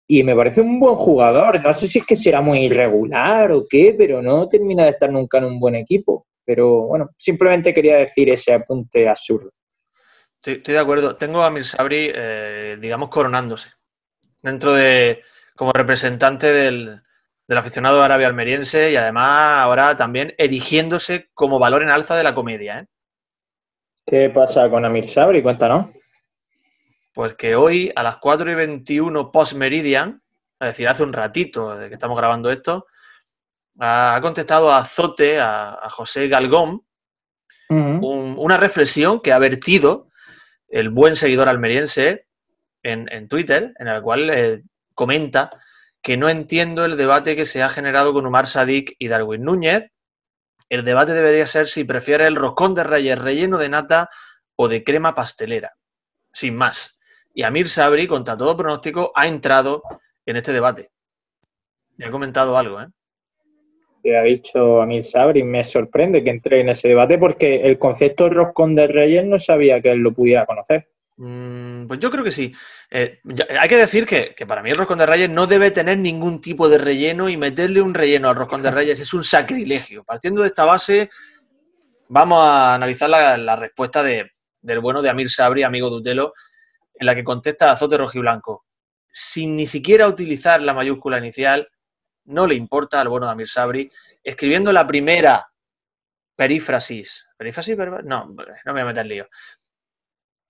[0.06, 1.62] Y me parece un buen jugador.
[1.62, 5.12] No sé si es que será muy irregular o qué, pero no termina de estar
[5.12, 6.26] nunca en un buen equipo.
[6.46, 9.50] Pero bueno, simplemente quería decir ese apunte absurdo.
[10.40, 11.16] Estoy, estoy de acuerdo.
[11.16, 13.70] Tengo a Mir Sabri, eh, digamos, coronándose.
[14.42, 15.22] Dentro de,
[15.54, 17.02] como representante del,
[17.46, 22.34] del aficionado árabe almeriense y además ahora también erigiéndose como valor en alza de la
[22.34, 22.80] comedia.
[22.80, 22.86] ¿eh?
[24.06, 25.42] ¿Qué pasa con Amir Sabri?
[25.42, 25.90] Cuéntanos.
[27.12, 30.22] Pues que hoy a las 4 y 21 post Meridian,
[30.58, 32.86] es decir, hace un ratito de que estamos grabando esto,
[33.78, 36.82] ha contestado a Azote, a, a José Galgón,
[38.02, 40.08] un- una reflexión que ha vertido
[40.70, 42.26] el buen seguidor almeriense
[42.82, 44.62] en, Twitter, en el cual eh,
[44.94, 45.50] comenta
[46.02, 49.90] que no entiendo el debate que se ha generado con Umar Sadik y Darwin Núñez.
[50.70, 54.08] El debate debería ser si prefiere el roscón de reyes relleno de nata
[54.56, 55.74] o de crema pastelera.
[56.32, 56.98] Sin más.
[57.34, 59.82] Y Amir Sabri, contra todo pronóstico, ha entrado
[60.24, 60.90] en este debate.
[61.98, 62.86] Y ha comentado algo, ¿eh?
[64.02, 65.42] Que ha dicho Amir Sabri.
[65.42, 69.80] Me sorprende que entre en ese debate porque el concepto roscón de reyes no sabía
[69.80, 70.88] que él lo pudiera conocer.
[71.16, 72.52] Mm, Pues yo creo que sí.
[72.90, 73.18] Eh,
[73.58, 76.68] hay que decir que, para mí el roscón de reyes no debe tener ningún tipo
[76.68, 80.02] de relleno y meterle un relleno al roscón de reyes es un sacrilegio.
[80.04, 81.10] Partiendo de esta base,
[82.08, 84.30] vamos a analizar la, respuesta de-
[84.62, 86.32] del bueno de Amir Sabri, amigo de Utelo,
[86.94, 88.64] en la que contesta Azote Rojiblanco.
[89.12, 91.68] Sin ni siquiera utilizar la mayúscula inicial,
[92.30, 93.90] no le importa al bueno de Amir Sabri,
[94.22, 95.50] escribiendo la primera
[96.36, 97.26] perífrasis.
[97.36, 97.76] ¿Perífrasis?
[97.76, 99.28] No, no me voy a meter en lío.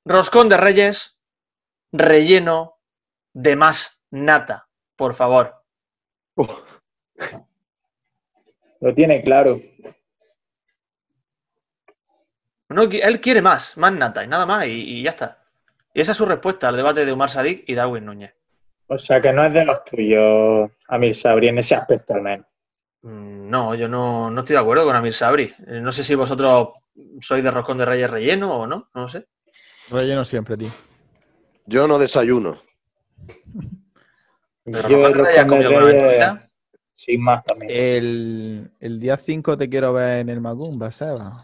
[0.04, 1.18] Roscón de Reyes,
[1.92, 2.78] relleno
[3.32, 5.64] de más nata, por favor.
[8.80, 9.60] Lo tiene claro.
[12.68, 15.44] No, él quiere más, más nata y nada más, y, y ya está.
[15.92, 18.39] Y esa es su respuesta al debate de Umar Sadik y Darwin Núñez.
[18.92, 22.46] O sea que no es de los tuyos, Amir Sabri, en ese aspecto al menos.
[23.02, 25.54] Mm, No, yo no, no estoy de acuerdo con Amir Sabri.
[25.68, 26.70] Eh, No sé si vosotros
[27.20, 29.28] sois de roscón de reyes relleno o no, no lo sé.
[29.90, 30.70] Relleno siempre, tío.
[31.66, 32.58] Yo no desayuno.
[34.64, 37.70] Pero Yo roscón el de reyes de reyes, más también.
[37.72, 41.40] El, el día 5 te quiero ver en el Macumba, Seba.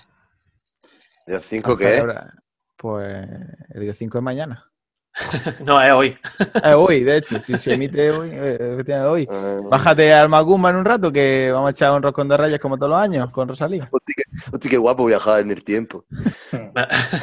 [1.28, 2.04] ¿Día 5 qué es?
[2.76, 3.24] Pues
[3.72, 4.68] el día 5 es mañana.
[5.64, 6.18] No, es hoy.
[6.38, 9.28] Es hoy, de hecho, si se emite hoy, eh, efectivamente hoy.
[9.30, 12.60] Eh, Bájate al Macumba en un rato que vamos a echar un roscón de reyes
[12.60, 13.88] como todos los años con Rosalía.
[13.90, 16.04] hostia, qué, hostia, qué guapo viajar en el tiempo.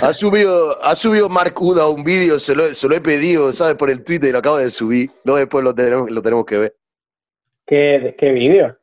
[0.01, 3.75] Ha subido, ha subido Mark Uda un vídeo, se lo, se lo he pedido, ¿sabes?
[3.75, 5.11] Por el Twitter y lo acabo de subir.
[5.23, 6.75] Luego después lo tenemos, lo tenemos que ver.
[7.65, 8.77] ¿Qué, qué vídeo?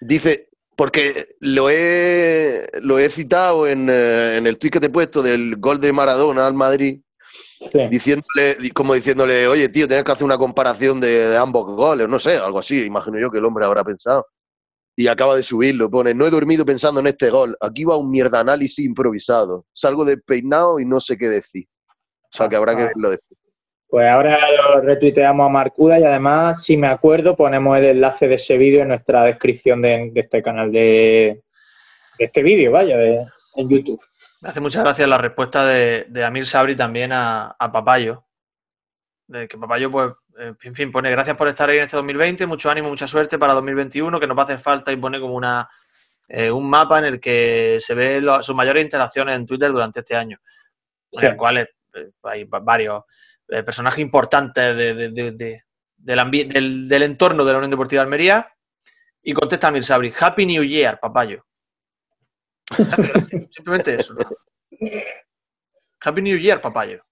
[0.00, 4.90] Dice, porque lo he, lo he citado en, eh, en el tweet que te he
[4.90, 7.00] puesto del gol de Maradona al Madrid,
[7.58, 7.88] Sí.
[7.90, 12.08] diciéndole, di- como diciéndole, oye, tío, tienes que hacer una comparación de, de ambos goles,
[12.08, 14.26] no sé, algo así, imagino yo que el hombre habrá pensado.
[14.96, 18.10] Y acaba de subirlo, pone, no he dormido pensando en este gol, aquí va un
[18.10, 21.66] mierda análisis improvisado, salgo despeinado y no sé qué decir.
[22.32, 23.38] O sea, que habrá que Ah, verlo después.
[23.88, 28.34] Pues ahora lo retuiteamos a Marcuda y además, si me acuerdo, ponemos el enlace de
[28.34, 31.42] ese vídeo en nuestra descripción de, de este canal de,
[32.18, 33.24] de este vídeo, vaya, de,
[33.56, 34.00] en YouTube.
[34.44, 38.26] Me hace muchas gracias la respuesta de, de Amir Sabri también a, a Papayo.
[39.26, 42.46] De que Papayo, pues, eh, en fin, pone gracias por estar ahí en este 2020,
[42.46, 45.34] mucho ánimo, mucha suerte para 2021, que nos va a hacer falta y pone como
[45.34, 45.66] una
[46.28, 50.00] eh, un mapa en el que se ve lo- sus mayores interacciones en Twitter durante
[50.00, 50.38] este año,
[51.10, 51.24] Sí.
[51.24, 51.68] en el cual eh,
[52.24, 53.04] hay va- varios
[53.48, 55.62] eh, personajes importantes de- de- de- de-
[55.96, 58.50] del, del, del entorno de la Unión Deportiva de Almería.
[59.22, 61.46] Y contesta Amir Sabri, Happy New Year, Papayo.
[62.70, 63.50] Gracias.
[63.54, 64.14] Simplemente eso.
[64.14, 64.24] ¿no?
[66.00, 67.04] Happy New Year, Papayo.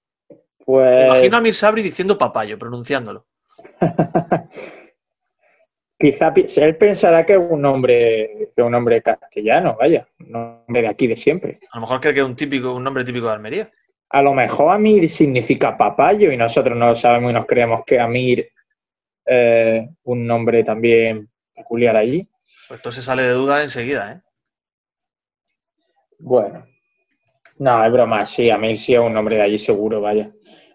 [0.64, 3.26] Pues Imagino a Amir Sabri diciendo Papayo, pronunciándolo.
[6.02, 10.88] quizá él pensará que es un nombre, que un nombre castellano, vaya, un nombre de
[10.88, 11.60] aquí de siempre.
[11.70, 13.70] A lo mejor cree que es un típico, un nombre típico de Almería.
[14.10, 18.00] A lo mejor Amir significa papayo y nosotros no lo sabemos y nos creemos que
[18.00, 18.50] Amir
[19.24, 22.28] es un nombre también peculiar allí.
[22.66, 24.20] Pues esto se sale de duda enseguida, ¿eh?
[26.24, 26.64] Bueno,
[27.58, 30.30] no, es broma, sí, Amir sí es un nombre de allí seguro, vaya.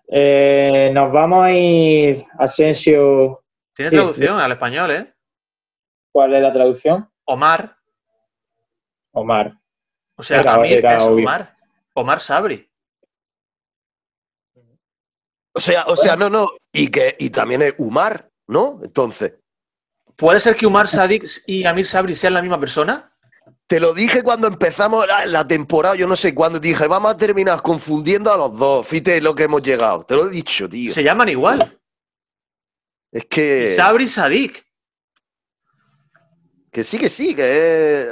[0.10, 3.44] Eh, nos vamos a ir, Asensio,
[3.74, 3.96] Tiene Sí.
[3.98, 5.14] traducción al español, ¿eh?
[6.12, 7.10] ¿cuál es la traducción?
[7.26, 7.78] Omar,
[9.14, 9.54] Omar.
[10.18, 11.24] o sea, Era- Amir era es obvio.
[11.26, 11.56] Omar.
[11.94, 12.68] Omar Sabri.
[15.54, 18.80] O sea, o sea, no, no, y que y también es Umar, ¿no?
[18.84, 19.40] Entonces,
[20.16, 23.16] ¿Puede ser que Umar Sadik y Amir Sabri sean la misma persona?
[23.68, 27.12] Te lo dije cuando empezamos la, la temporada, yo no sé cuándo, te dije, vamos
[27.12, 30.70] a terminar confundiendo a los dos, fíjate lo que hemos llegado, te lo he dicho,
[30.70, 30.92] tío.
[30.92, 31.78] Se llaman igual.
[33.12, 34.66] Es que, Sabri Sadik.
[36.72, 38.08] que sí, que sí, que es-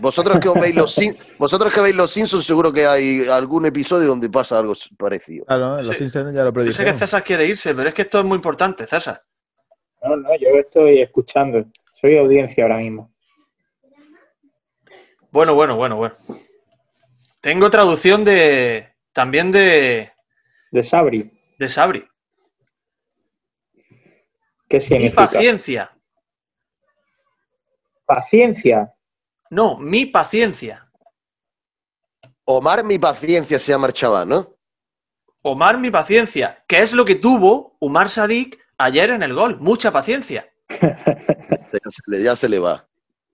[0.00, 3.64] vosotros que os veis los Sim- vosotros que veis los Simpsons, seguro que hay algún
[3.66, 5.44] episodio donde pasa algo parecido.
[5.46, 6.00] Claro, los Sí.
[6.00, 6.98] Simpsons ya lo Yo sé que predijeron.
[6.98, 9.22] César quiere irse, pero es que esto es muy importante, César.
[10.02, 11.64] No, no, yo estoy escuchando,
[11.94, 13.13] soy audiencia ahora mismo.
[15.34, 16.14] Bueno, bueno, bueno, bueno.
[17.40, 18.94] Tengo traducción de.
[19.12, 20.12] también de.
[20.70, 21.28] De Sabri,
[21.58, 22.08] de Sabri.
[24.68, 25.26] ¿qué Mi significa?
[25.26, 25.90] paciencia.
[28.06, 28.94] Paciencia.
[29.50, 30.88] No, mi paciencia.
[32.44, 34.56] Omar, mi paciencia se llama el chaval, ¿no?
[35.42, 36.62] Omar, mi paciencia.
[36.68, 39.58] ¿Qué es lo que tuvo Umar Sadik ayer en el gol?
[39.58, 40.48] Mucha paciencia.
[41.74, 42.88] Ya se le, ya se le va.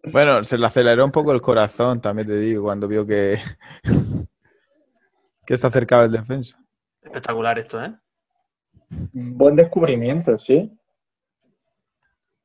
[0.05, 3.39] Bueno, se le aceleró un poco el corazón, también te digo, cuando vio que,
[5.47, 6.59] que está acercado el defensa.
[7.03, 7.95] Espectacular esto, ¿eh?
[9.13, 10.71] Buen descubrimiento, sí.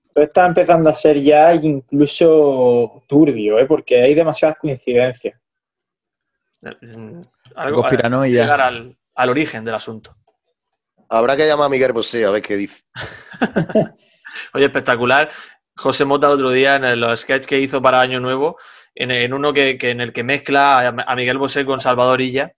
[0.07, 3.65] Esto está empezando a ser ya incluso turbio, ¿eh?
[3.65, 5.39] porque hay demasiadas coincidencias.
[7.55, 8.41] Algo, Conspiranoia.
[8.41, 10.15] llegar al, al origen del asunto.
[11.09, 12.83] Habrá que llamar a Miguel Bosé a ver qué dice.
[14.53, 15.29] Oye, espectacular.
[15.75, 18.57] José Mota el otro día en los sketch que hizo para Año Nuevo,
[18.93, 22.21] en, en uno que, que en el que mezcla a, a Miguel Bosé con Salvador
[22.21, 22.53] Illa.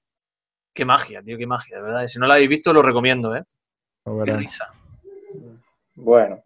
[0.73, 2.03] Qué magia, tío, qué magia, de verdad.
[2.03, 3.43] Y si no lo habéis visto, lo recomiendo, ¿eh?
[4.23, 4.71] Qué risa.
[5.95, 6.43] Bueno,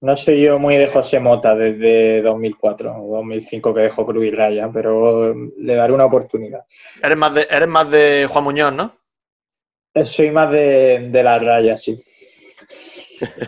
[0.00, 4.30] no soy yo muy de José Mota desde 2004 o 2005 que dejó Cruz y
[4.30, 6.64] Raya, pero le daré una oportunidad.
[7.02, 8.92] Eres más de, eres más de Juan Muñoz, ¿no?
[10.04, 11.96] Soy más de, de la raya, sí.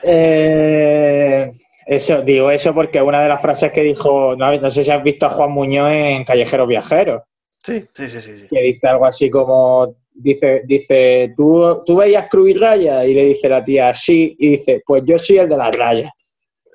[0.03, 1.53] Eh,
[1.91, 5.03] Eso, digo eso porque una de las frases que dijo, no, no sé si has
[5.03, 7.23] visto a Juan Muñoz en Callejeros Viajeros,
[7.65, 8.37] Sí, sí, sí, sí.
[8.37, 8.47] sí.
[8.47, 13.07] que dice algo así como, dice, dice, ¿tú, tú veías Cruz y Raya?
[13.07, 16.13] Y le dice la tía, sí, y dice, pues yo soy el de las rayas.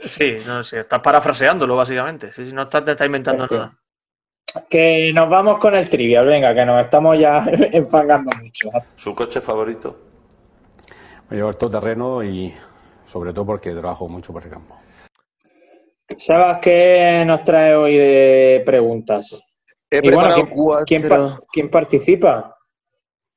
[0.04, 2.34] Sí, no sé, estás parafraseándolo básicamente.
[2.34, 3.78] Sí, sí, no estás, te estás inventando nada.
[4.68, 8.72] Que nos vamos con el trivial, venga, que nos estamos ya enfangando mucho.
[8.96, 9.96] ¿Su coche favorito?
[11.30, 12.52] Me llevo el todoterreno y
[13.06, 14.76] sobre todo porque trabajo mucho por el campo.
[16.18, 19.42] Sebas, ¿qué nos trae hoy de preguntas?
[19.90, 20.86] He Y bueno, preparado ¿quién, cuatro.
[20.86, 22.56] quién pa- quién participa?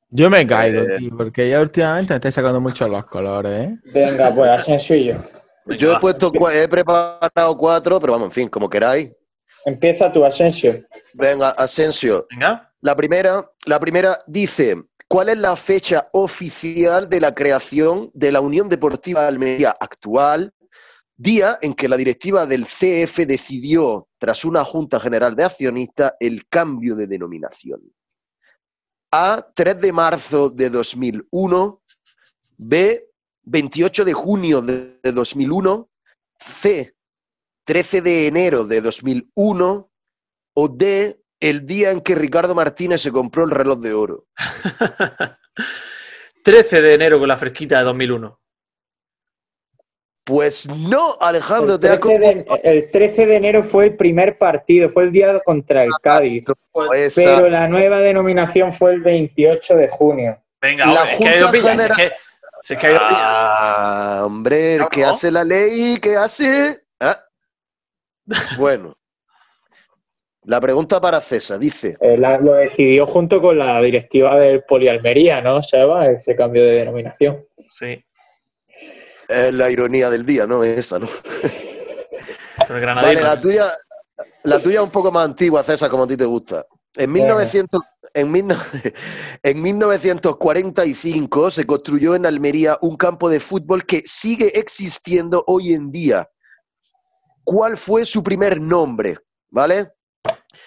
[0.08, 0.98] Yo me he caído, Eh.
[0.98, 3.76] tío, porque ya últimamente me estáis sacando mucho los colores, ¿eh?
[3.92, 5.14] Venga, pues Asensio y yo.
[5.78, 9.10] Yo he puesto, he preparado cuatro, pero vamos, en fin, como queráis.
[9.64, 10.74] Empieza tu Asensio.
[11.12, 12.26] Venga, Asensio.
[12.30, 12.72] Venga.
[12.82, 14.76] La primera, la primera dice,
[15.08, 20.52] ¿cuál es la fecha oficial de la creación de la Unión Deportiva Almería actual?
[21.16, 26.46] Día en que la directiva del CF decidió, tras una Junta General de Accionistas, el
[26.48, 27.80] cambio de denominación.
[29.12, 31.82] A, 3 de marzo de 2001.
[32.58, 33.08] B,
[33.44, 35.88] 28 de junio de de 2001.
[36.38, 36.94] C,
[37.64, 39.90] 13 de enero de 2001.
[40.58, 44.26] O D, el día en que Ricardo Martínez se compró el reloj de oro.
[46.44, 48.40] 13 de enero con la fresquita de 2001.
[50.26, 54.36] Pues no, Alejandro, El te ha 13, de, el 13 de enero fue el primer
[54.38, 56.44] partido, fue el día contra el Cádiz.
[56.96, 57.36] esa.
[57.36, 60.36] Pero la nueva denominación fue el 28 de junio.
[60.60, 62.10] Venga, La hombre, es que hay dos Junta es que,
[62.62, 63.08] si es que hay pillas.
[63.12, 66.80] Ah, hombre, el que hace la ley, ¿qué hace?
[66.98, 67.20] Ah.
[68.58, 68.96] Bueno.
[70.42, 75.40] La pregunta para César dice, Eh, la- lo decidió junto con la directiva del Polialmería,
[75.40, 76.08] ¿no, Seba?
[76.10, 77.44] Ese cambio de denominación.
[77.78, 78.04] Sí,
[79.28, 80.62] es la ironía del día, ¿no?
[80.64, 81.08] Esa, ¿no?
[82.68, 82.94] pero.
[82.94, 83.72] Vale, la tuya,
[84.44, 86.66] la tuya es un poco más antigua, César, como a ti te gusta.
[86.96, 87.34] En, Venga.
[87.34, 87.80] 1900,
[88.14, 88.56] en, mil no-
[89.42, 95.90] en 1945 se construyó en Almería un campo de fútbol que sigue existiendo hoy en
[95.90, 96.28] día.
[97.44, 99.18] ¿Cuál fue su primer nombre?
[99.50, 99.92] ¿Vale?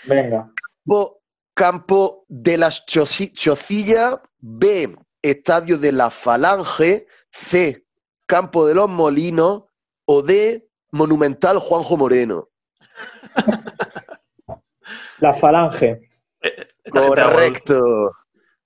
[0.05, 0.51] Venga.
[0.85, 1.21] Campo,
[1.53, 7.85] campo de las Choci- Chocillas, B, Estadio de la Falange, C,
[8.29, 9.63] Campo de los Molinos
[10.05, 12.47] o D, Monumental Juanjo Moreno.
[15.19, 16.01] La Falange.
[16.85, 18.11] Da Correcto.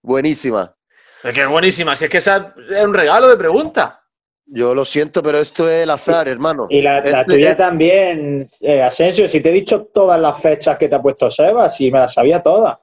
[0.01, 0.75] Buenísima.
[1.23, 4.03] Es que es buenísima, si es que esa es un regalo de pregunta.
[4.45, 6.67] Yo lo siento, pero esto es el azar, hermano.
[6.69, 10.77] Y la, la Este- tuya también, eh, Asensio, si te he dicho todas las fechas
[10.77, 12.77] que te ha puesto Seba, si me las sabía todas.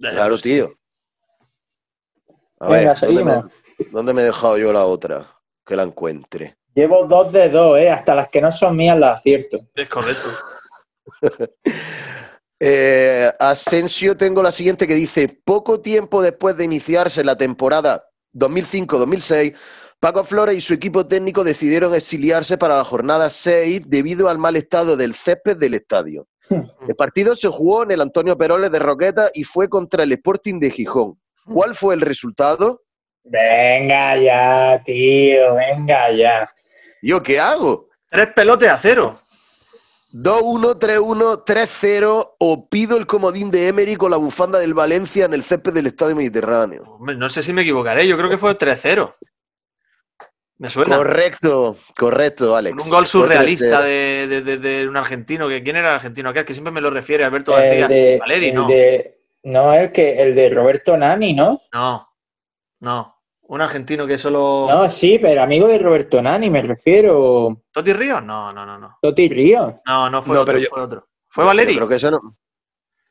[0.00, 0.70] Claro, tío.
[2.60, 3.44] A Venga, ver, ¿dónde seguimos.
[3.44, 5.26] me, dónde me he dejado yo la otra?
[5.66, 6.56] Que la encuentre.
[6.74, 7.90] Llevo dos de dos, ¿eh?
[7.90, 9.60] Hasta las que no son mías las acierto.
[9.74, 10.28] Es correcto.
[12.58, 19.54] Eh, Asensio, tengo la siguiente que dice: Poco tiempo después de iniciarse la temporada 2005-2006,
[20.00, 24.56] Paco Flores y su equipo técnico decidieron exiliarse para la jornada 6 debido al mal
[24.56, 26.28] estado del césped del estadio.
[26.48, 30.60] El partido se jugó en el Antonio Peroles de Roqueta y fue contra el Sporting
[30.60, 31.20] de Gijón.
[31.52, 32.82] ¿Cuál fue el resultado?
[33.28, 36.48] Venga ya, tío, venga ya.
[37.02, 37.88] ¿Yo qué hago?
[38.08, 39.18] Tres pelotes a cero.
[40.12, 45.34] 2-1, 3-1, 3-0 o pido el comodín de Emery con la bufanda del Valencia en
[45.34, 46.84] el césped del Estadio Mediterráneo.
[46.84, 49.14] Hombre, no sé si me equivocaré, yo creo que fue 3-0.
[50.58, 50.96] Me suena.
[50.96, 52.76] Correcto, correcto, Alex.
[52.76, 53.84] Con un gol surrealista 3-0.
[53.84, 55.48] de, de- de- de un argentino.
[55.48, 56.46] Que, ¿Quién era el argentino aquel?
[56.46, 57.88] Que siempre me lo refiere Alberto El García.
[57.88, 58.66] de, Valeri, el no.
[58.68, 61.60] de- no, el que el de Roberto Nani, ¿no?
[61.74, 62.08] No,
[62.80, 63.15] no.
[63.48, 64.66] Un argentino que solo.
[64.68, 67.62] No, sí, pero amigo de Roberto Nani, me refiero.
[67.70, 68.22] ¿Toti Ríos?
[68.22, 68.98] No, no, no, no.
[69.00, 69.80] Toti Río.
[69.86, 71.08] No, no fue No, otro, pero yo- fue otro.
[71.28, 71.72] ¿Fue Valeri?
[71.72, 72.36] Yo creo que eso no.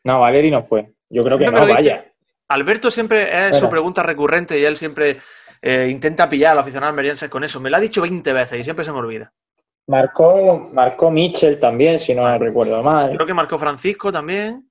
[0.04, 0.94] No, Valeri no fue.
[1.10, 1.74] Yo creo que no, dice.
[1.74, 2.12] vaya.
[2.50, 3.58] Alberto siempre es Bueno.
[3.60, 5.20] su pregunta recurrente y él siempre
[5.62, 7.60] eh, intenta pillar a los aficionados almerienses con eso.
[7.60, 9.32] Me lo ha dicho 20 veces y siempre se me olvida.
[9.88, 13.14] Marcó, marcó Mitchell también, si no recuerdo mal.
[13.16, 14.70] Creo que marcó Francisco también.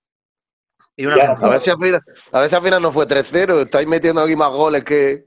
[0.96, 1.34] Y una Ya.
[1.40, 2.02] A ver si al final,
[2.32, 3.62] a ver si al final no fue 3-0.
[3.62, 5.26] Estáis metiendo aquí más goles que.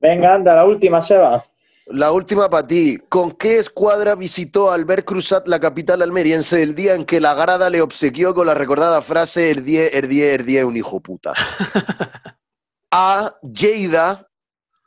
[0.00, 1.44] Venga, anda, la última, Seba.
[1.86, 2.98] La última para ti.
[3.08, 7.68] ¿Con qué escuadra visitó Albert Cruzat la capital almeriense el día en que la grada
[7.68, 11.34] le obsequió con la recordada frase el 10, el 10, el 10, un hijo puta?
[12.92, 13.36] A.
[13.42, 14.28] Lleida.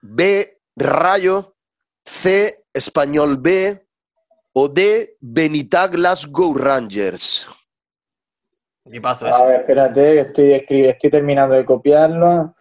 [0.01, 0.57] B.
[0.75, 1.55] Rayo.
[2.05, 2.63] C.
[2.73, 3.85] Español B.
[4.53, 5.17] O D.
[5.19, 7.47] Benitag Glasgow Rangers.
[8.85, 9.45] Equipazo A ese.
[9.45, 12.55] ver, espérate, estoy, estoy terminando de copiarlo.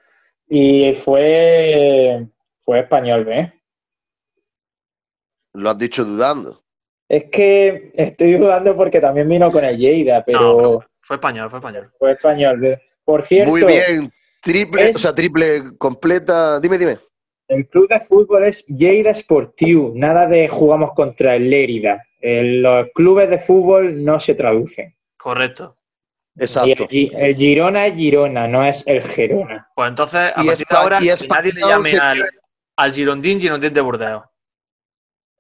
[0.49, 2.27] Y fue,
[2.65, 3.49] fue español, ¿ves?
[5.55, 6.63] Lo has dicho dudando.
[7.09, 11.59] Es que estoy dudando porque también vino con el Lleida, pero No, fue español, fue
[11.59, 11.91] español.
[11.99, 12.79] fue español.
[13.05, 14.11] Por cierto, Muy bien.
[14.41, 16.59] Triple, es- o sea, triple completa.
[16.61, 16.99] Dime, dime.
[17.49, 22.03] el club de fútbol es Lleida Sportiu, nada de jugamos contra el Lérida.
[22.21, 24.97] Eh, Los clubes de fútbol no se traducen.
[25.19, 25.77] Correcto.
[26.35, 26.85] Y Exacto.
[26.85, 29.69] el, Gi- el Girona es Girona, no es el Gerona.
[29.77, 32.31] Pues entonces, a Y partir de espa- ahora, y que nadie le español llame al,
[32.77, 34.23] al Girondín, Girondín de Burdeos.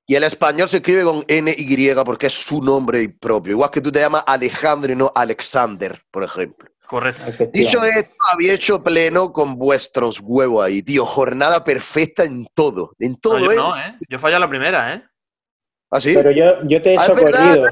[0.07, 3.53] Y el español se escribe con NY porque es su nombre propio.
[3.53, 6.68] Igual que tú te llamas Alejandro y no Alexander, por ejemplo.
[6.89, 7.24] Correcto.
[7.53, 11.07] Dicho esto, había hecho pleno con vuestros huevos ahí, tío.
[11.07, 12.95] Jornada perfecta en todo.
[12.99, 13.57] En todo, No, yo ¿eh?
[13.57, 13.95] no, ¿eh?
[14.11, 15.03] Yo fallé la primera, ¿eh?
[15.91, 16.12] ¿Ah, sí?
[16.14, 17.30] Pero yo, yo te he Ah, socorrido.
[17.62, 17.70] verdad.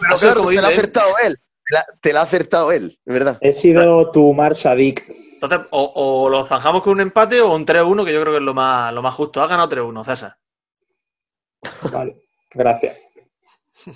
[0.00, 1.36] Pero claro, te la ha acertado él.
[1.66, 3.38] Te la, te la ha acertado él, es verdad.
[3.42, 5.04] He sido tu Mar Sadik.
[5.40, 8.38] Entonces, o, o lo zanjamos con un empate o un 3-1, que yo creo que
[8.38, 9.40] es lo más, lo más justo.
[9.40, 10.36] Ha ganado 3-1, César.
[11.92, 12.16] Vale,
[12.50, 12.98] gracias.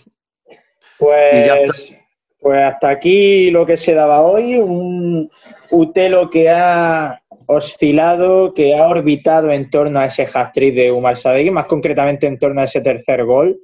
[0.99, 1.99] Pues,
[2.39, 4.55] pues hasta aquí lo que se daba hoy.
[4.55, 5.29] Un
[5.73, 11.51] Utelo que ha oscilado, que ha orbitado en torno a ese hat-trick de Umar Sadegui,
[11.51, 13.59] más concretamente en torno a ese tercer gol.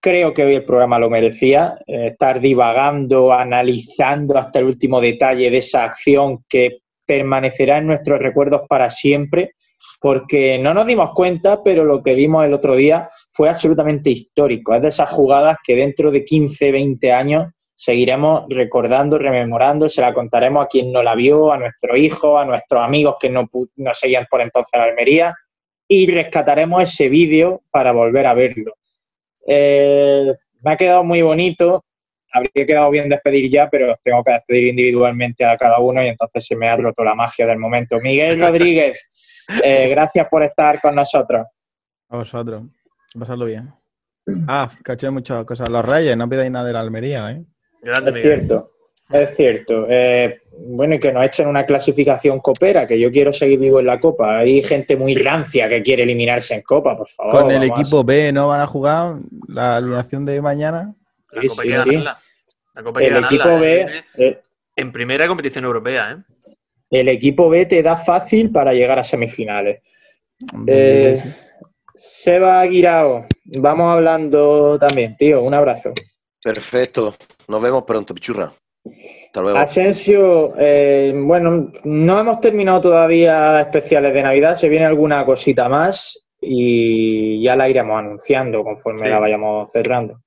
[0.00, 5.52] Creo que hoy el programa lo merecía, eh, estar divagando, analizando hasta el último detalle
[5.52, 6.80] de esa acción que
[7.12, 9.54] permanecerá en nuestros recuerdos para siempre,
[10.00, 14.74] porque no nos dimos cuenta, pero lo que vimos el otro día fue absolutamente histórico.
[14.74, 20.14] Es de esas jugadas que dentro de 15, 20 años seguiremos recordando, rememorando, se la
[20.14, 23.92] contaremos a quien no la vio, a nuestros hijos, a nuestros amigos que no, no
[23.92, 25.34] seguían por entonces la Almería,
[25.86, 28.72] y rescataremos ese vídeo para volver a verlo.
[29.46, 30.32] Eh,
[30.62, 31.84] me ha quedado muy bonito.
[32.32, 36.46] Habría quedado bien despedir ya, pero tengo que despedir individualmente a cada uno y entonces
[36.46, 37.98] se me ha roto la magia del momento.
[38.00, 39.08] Miguel Rodríguez,
[39.64, 41.46] eh, gracias por estar con nosotros.
[42.08, 42.62] A vosotros.
[43.18, 43.70] Pasadlo bien.
[44.48, 45.68] Ah, caché muchas cosas.
[45.68, 47.42] Los Reyes, no pidáis nada de la Almería, ¿eh?
[47.82, 48.38] Grande, Es Miguel.
[48.40, 48.70] cierto,
[49.10, 49.86] es cierto.
[49.90, 53.86] Eh, bueno, y que nos echen una clasificación copera, que yo quiero seguir vivo en
[53.86, 54.38] la Copa.
[54.38, 57.32] Hay gente muy rancia que quiere eliminarse en Copa, por favor.
[57.42, 59.16] Con el a- equipo B no van a jugar
[59.48, 60.94] la alineación de mañana.
[61.32, 61.90] La Sí, Copa sí, hay que sí.
[61.90, 62.18] ganarla.
[62.74, 63.58] La Copa hay que El ganarla, equipo.
[63.60, 64.40] B, eh,
[64.76, 66.34] En primera competición europea, ¿eh?
[66.90, 69.80] el equipo B te da fácil para llegar a semifinales.
[70.52, 71.22] Hombre, Eh.
[71.94, 75.42] Seba Aguirao, vamos hablando también, tío.
[75.42, 75.92] Un abrazo.
[76.42, 77.14] Perfecto.
[77.48, 78.50] Nos vemos pronto, pichurra.
[79.26, 79.58] Hasta luego.
[79.58, 86.18] Asensio, eh, bueno, no hemos terminado todavía especiales de Navidad, se viene alguna cosita más
[86.40, 89.08] y ya la iremos anunciando conforme Sí.
[89.10, 90.21] la vayamos cerrando.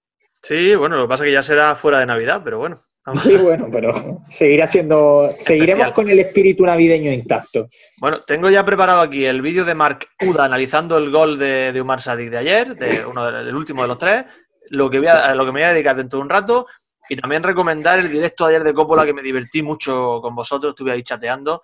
[0.48, 2.80] Sí, bueno, lo que pasa es que ya será fuera de Navidad, pero bueno.
[3.24, 3.92] Sí, bueno, pero
[4.30, 5.94] seguirá siendo, seguiremos Especial.
[5.94, 7.68] con el espíritu navideño intacto.
[8.00, 11.82] Bueno, tengo ya preparado aquí el vídeo de Mark Uda analizando el gol de, de
[11.82, 14.26] Umar Sadik de ayer, de uno de- del último de los tres,
[14.70, 16.68] lo que, voy a lo que me voy a dedicar dentro de un rato,
[17.10, 20.72] y también recomendar el directo de ayer de Coppola, que me divertí mucho con vosotros,
[20.72, 21.62] estuve ahí chateando,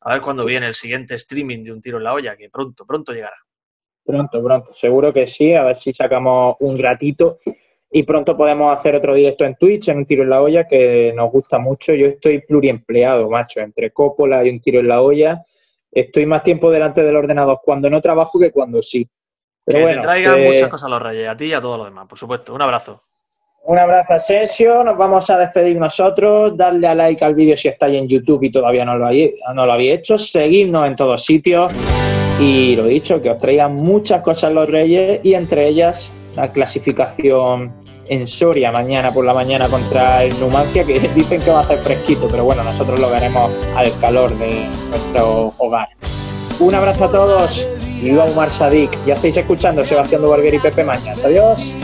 [0.00, 2.84] a ver cuándo viene el siguiente streaming de Un Tiro en la Olla, que pronto,
[2.84, 3.36] pronto llegará.
[4.04, 7.38] Pronto, pronto, seguro que sí, a ver si sacamos un ratito
[7.96, 11.12] y pronto podemos hacer otro directo en Twitch, en un tiro en la olla, que
[11.14, 11.94] nos gusta mucho.
[11.94, 15.44] Yo estoy pluriempleado, macho, entre Coppola y un tiro en la olla.
[15.92, 19.08] Estoy más tiempo delante del ordenador cuando no trabajo que cuando sí.
[19.64, 21.60] Pero que bueno, te traigan se- muchas cosas a los reyes, a ti y a
[21.60, 22.52] todos los demás, por supuesto.
[22.52, 23.00] Un abrazo.
[23.66, 27.68] un abrazo a Sensio, nos vamos a despedir nosotros, darle a like al vídeo si
[27.68, 29.08] estáis en YouTube y todavía no lo
[29.54, 31.72] no lo habéis hecho, seguidnos en todos sitios
[32.40, 37.83] y lo dicho, que os traigan muchas cosas los Reyes y entre ellas la clasificación
[38.08, 41.78] en Soria mañana por la mañana contra el Numancia, que dicen que va a hacer
[41.78, 45.88] fresquito, pero bueno, nosotros lo veremos al calor de nuestro hogar.
[46.60, 47.66] Un abrazo a todos
[48.02, 48.90] y Umar Sadik.
[49.06, 51.18] Ya estáis escuchando Sebastián Dubarbier y Pepe Mañas.
[51.24, 51.74] Adiós.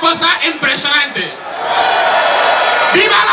[0.00, 1.30] Cosa impresionante.
[2.94, 3.29] ¡Viva!